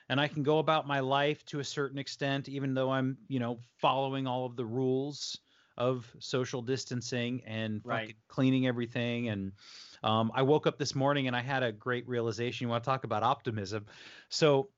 [0.08, 3.38] and i can go about my life to a certain extent even though i'm you
[3.38, 5.40] know following all of the rules
[5.76, 8.16] of social distancing and Right.
[8.28, 9.52] cleaning everything and
[10.02, 12.88] um, i woke up this morning and i had a great realization you want to
[12.88, 13.86] talk about optimism
[14.28, 14.72] so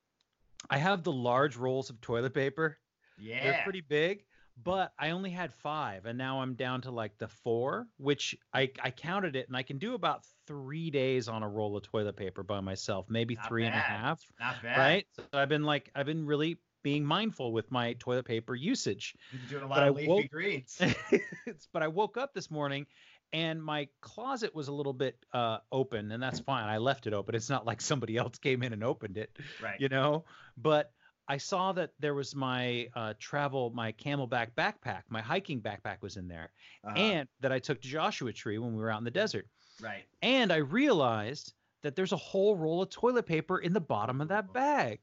[0.70, 2.78] i have the large rolls of toilet paper
[3.18, 3.42] Yeah.
[3.42, 4.24] they're pretty big,
[4.62, 8.70] but I only had five, and now I'm down to like the four, which I
[8.82, 12.16] I counted it, and I can do about three days on a roll of toilet
[12.16, 14.20] paper by myself, maybe Not three and a half.
[14.40, 14.78] Not bad.
[14.78, 15.06] Right?
[15.16, 19.14] So I've been like I've been really being mindful with my toilet paper usage.
[19.32, 20.80] You're doing a But lot I of leafy woke- greens.
[21.72, 22.86] But I woke up this morning
[23.32, 26.64] and my closet was a little bit uh, open, and that's fine.
[26.68, 27.34] I left it open.
[27.34, 29.80] It's not like somebody else came in and opened it, right.
[29.80, 30.24] you know.
[30.56, 30.92] But
[31.28, 36.16] I saw that there was my uh, travel, my CamelBak backpack, my hiking backpack was
[36.16, 36.50] in there,
[36.84, 36.94] Uh-huh.
[36.96, 39.46] and that I took to Joshua Tree when we were out in the desert.
[39.80, 40.04] right.
[40.20, 44.28] And I realized that there's a whole roll of toilet paper in the bottom of
[44.28, 45.00] that bag.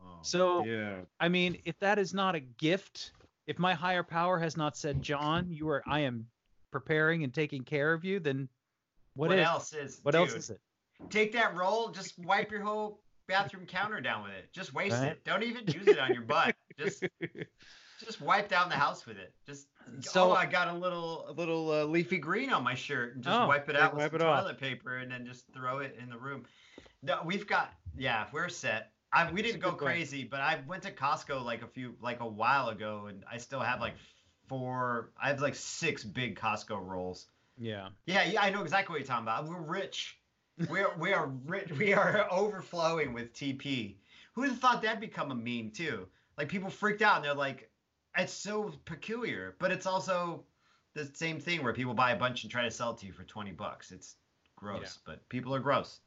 [0.00, 0.96] Oh, So yeah.
[1.20, 3.12] I mean, if that is not a gift,
[3.46, 6.26] if my higher power has not said, John, you are, I am
[6.80, 8.48] preparing and taking care of you, then
[9.14, 9.46] what what is?
[9.46, 10.00] else is?
[10.02, 10.60] What else is it?
[11.10, 11.88] Take that roll.
[11.90, 14.52] Just wipe your whole bathroom counter down with it.
[14.52, 15.12] Just waste Right.
[15.12, 15.24] it.
[15.24, 16.54] Don't even use it on your butt.
[16.78, 17.02] Just
[18.04, 19.32] just wipe down the house with it.
[19.46, 19.68] Just
[20.00, 23.24] So- oh, I got a little a little uh, leafy green on my shirt, and
[23.24, 24.42] just Oh, wipe it out with wipe some it off.
[24.42, 26.44] toilet paper, and then just throw it in the room.
[27.02, 28.92] No, we've got yeah, we're set.
[29.12, 32.26] I, we didn't go crazy, but I went to Costco like a few like a
[32.26, 33.94] while ago, and I still have like
[34.48, 35.10] four.
[35.22, 37.26] I have like six big Costco rolls.
[37.58, 37.88] Yeah.
[38.06, 39.46] Yeah, yeah, I know exactly what you're talking about.
[39.48, 40.18] We're rich.
[40.68, 41.70] We're we are rich.
[41.72, 43.96] We are overflowing with TP.
[44.34, 46.06] Who'd have thought that'd become a meme too?
[46.38, 47.70] Like people freaked out and they're like,
[48.16, 50.44] it's so peculiar, but it's also
[50.94, 53.12] the same thing where people buy a bunch and try to sell it to you
[53.12, 53.92] for twenty bucks.
[53.92, 54.16] It's
[54.56, 54.88] gross, Yeah.
[55.12, 56.00] but people are gross.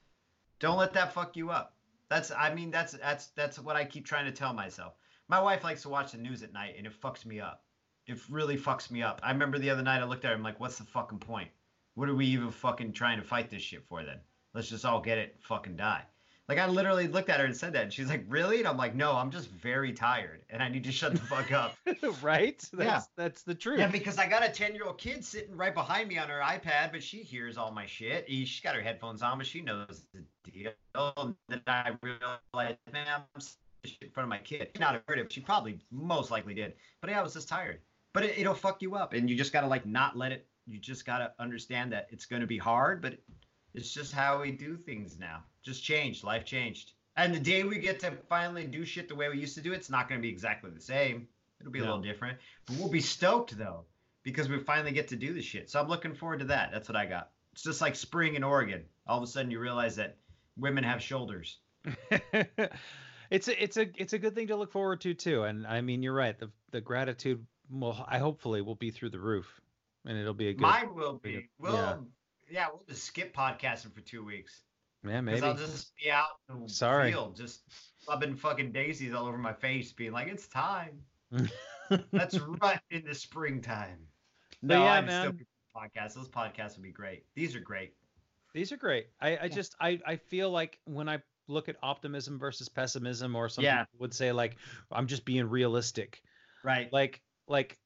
[0.59, 1.75] Don't let that fuck you up.
[2.09, 4.93] That's I mean that's that's that's what I keep trying to tell myself.
[5.27, 7.63] My wife likes to watch the news at night and it fucks me up.
[8.09, 9.19] It really fucks me up.
[9.23, 10.35] I remember the other night I looked at her.
[10.35, 11.49] I'm like, what's the fucking point?
[11.95, 14.19] What are we even fucking trying to fight this shit for then?
[14.53, 16.03] Let's just all get it, and fucking die.
[16.47, 18.77] Like I literally looked at her and said that, and she's like, "Really?" And I'm
[18.77, 21.75] like, "No, I'm just very tired, and I need to shut the fuck up."
[22.23, 22.57] right?
[22.73, 23.01] That's, Yeah.
[23.15, 23.77] That's the truth.
[23.77, 26.39] yeah, because I got a ten year old kid sitting right behind me on her
[26.39, 28.25] iPad, but she hears all my shit.
[28.27, 30.71] She's got her headphones on, but she knows the deal.
[30.95, 34.69] And then I realized, man, I'm saying this shit in front of my kid.
[34.75, 35.31] She not heard it.
[35.31, 37.79] She probably most likely did, but yeah, I was just tired.
[38.13, 40.47] But it, it'll fuck you up, and you just gotta like not let it.
[40.65, 43.19] You just gotta understand that it's gonna be hard, but
[43.73, 45.43] it's just how we do things now.
[45.63, 46.23] Just changed.
[46.23, 46.93] Life changed.
[47.15, 49.73] And the day we get to finally do shit the way we used to do
[49.73, 51.27] it, it's not going to be exactly the same.
[51.59, 52.37] It'll be a little different.
[52.65, 53.83] But we'll be stoked, though,
[54.23, 55.69] because we finally get to do this shit.
[55.69, 56.71] So I'm looking forward to that.
[56.71, 57.31] That's what I got.
[57.51, 58.85] It's just like spring in Oregon.
[59.05, 60.15] All of a sudden, you realize that
[60.55, 61.57] women have shoulders.
[63.29, 65.43] it's a it's a it's a good thing to look forward to too.
[65.43, 66.37] And I mean, you're right.
[66.39, 69.61] The the gratitude will I hopefully will be through the roof,
[70.05, 70.61] and it'll be a good.
[70.61, 71.31] Mine will Yeah.
[71.39, 71.49] be.
[71.59, 72.07] We'll,
[72.49, 72.67] yeah.
[72.71, 74.63] we'll just skip podcasting for two weeks.
[75.03, 75.47] yeah, Because maybe.
[75.47, 77.11] I'll just be out in the Sorry.
[77.11, 77.63] field, just
[78.07, 80.99] rubbing fucking daisies all over my face, being like, it's time.
[82.11, 83.97] That's right in the springtime.
[84.61, 85.33] But No, yeah, I'm man.
[85.33, 85.45] still
[85.75, 86.13] podcasts.
[86.15, 87.23] Those podcasts would be great.
[87.35, 87.93] These are great.
[88.53, 89.07] These are great.
[89.21, 93.47] I, I just I, I feel like when I look at optimism versus pessimism, or
[93.49, 93.83] some Yeah.
[93.85, 94.57] people would say like
[94.91, 96.21] I'm just being realistic.
[96.63, 96.91] Right.
[96.91, 97.77] Like like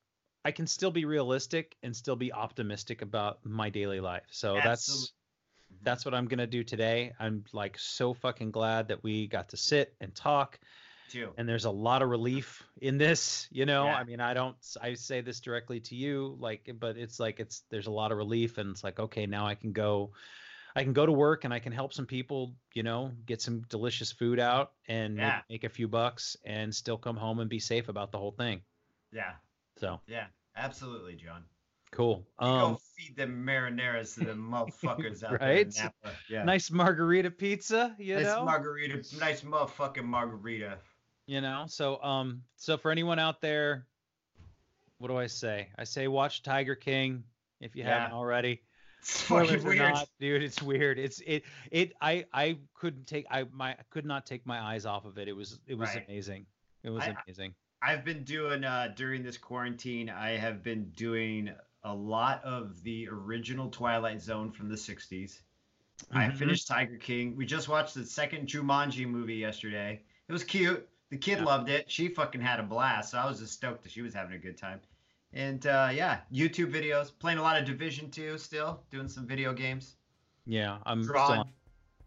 [0.45, 4.23] I can still be realistic and still be optimistic about my daily life.
[4.31, 4.69] So Absolutely.
[4.69, 5.75] that's mm-hmm.
[5.83, 7.13] that's what I'm gonna do today.
[7.19, 10.59] I'm like so fucking glad that we got to sit and talk.
[11.09, 11.31] Too.
[11.37, 13.97] and there's a lot of relief in this you know Yeah.
[13.97, 17.61] i mean i don't i say this directly to you like but it's like it's
[17.69, 20.13] there's a lot of relief and it's like okay now i can go
[20.75, 23.61] i can go to work and i can help some people you know get some
[23.69, 25.41] delicious food out and Yeah.
[25.51, 28.61] make a few bucks and still come home and be safe about the whole thing
[29.11, 29.33] Yeah.
[29.77, 30.25] So Yeah.
[30.55, 31.43] Absolutely, John.
[31.91, 35.71] cool um go feed them marineras to the motherfuckers out Right?
[35.71, 36.17] there in Napa.
[36.29, 36.43] Yeah.
[36.43, 38.95] nice margarita pizza you nice know margarita.
[39.19, 40.77] Nice motherfucking margarita.
[41.27, 43.85] you know so um so for anyone out there
[44.97, 47.23] what do i say i say watch tiger king
[47.61, 47.99] if you Yeah.
[47.99, 48.61] haven't already
[49.03, 49.79] It's Spoilers fucking weird.
[49.93, 50.41] not, dude.
[50.43, 50.97] It's weird.
[50.97, 51.91] It's it it.
[51.99, 55.27] I I couldn't take I my I could not take my eyes off of it.
[55.27, 56.05] It was it was Right.
[56.07, 56.45] amazing.
[56.83, 57.53] It was I- amazing.
[57.83, 60.09] I've been doing uh, during this quarantine.
[60.09, 61.51] I have been doing
[61.83, 65.41] a lot of the original Twilight Zone from the '60s.
[66.11, 66.37] I Mhm.
[66.37, 67.35] finished Tiger King.
[67.35, 70.01] We just watched the second Jumanji movie yesterday.
[70.27, 70.87] It was cute.
[71.09, 71.43] The kid Yeah.
[71.45, 71.91] loved it.
[71.91, 73.11] She fucking had a blast.
[73.11, 74.79] So I was just stoked that she was having a good time.
[75.33, 77.11] And uh, yeah, YouTube videos.
[77.19, 78.81] Playing a lot of Division Two still.
[78.91, 79.97] Doing some video games.
[80.45, 81.51] Yeah, I'm Drawn.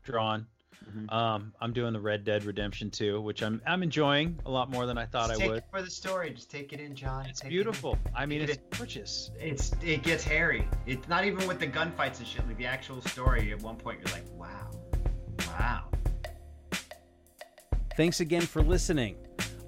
[0.05, 0.47] drawn.
[0.85, 1.13] Mhm.
[1.13, 4.87] Um, I'm doing the Red Dead Redemption 2, which I'm I'm enjoying a lot more
[4.87, 5.59] than I thought Just I take would.
[5.59, 6.31] it for the story.
[6.31, 7.27] Just take it in, John.
[7.27, 7.99] It's Take it beautiful.
[8.15, 9.31] I mean, Take it's it gorgeous.
[9.39, 10.67] it's it gets hairy.
[10.87, 12.47] It's not even with the gunfights and shit.
[12.47, 14.71] Like the actual story, at one point you're like, wow,
[15.49, 15.85] wow.
[17.97, 19.17] Thanks again for listening.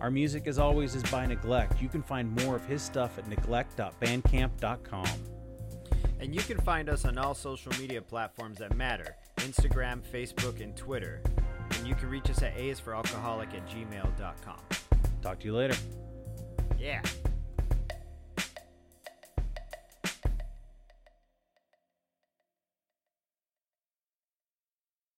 [0.01, 1.81] Our music, as always, is by Neglect.
[1.83, 5.07] You can find more of his stuff at neglect.bandcamp.com.
[6.21, 9.17] And you can find us on all social media platforms that matter
[9.49, 11.23] Instagram, Facebook, and Twitter.
[11.79, 14.61] And you can reach us at aisforalcoholic at gmail.com.
[15.23, 15.77] Talk to you later.
[16.79, 17.03] Yeah.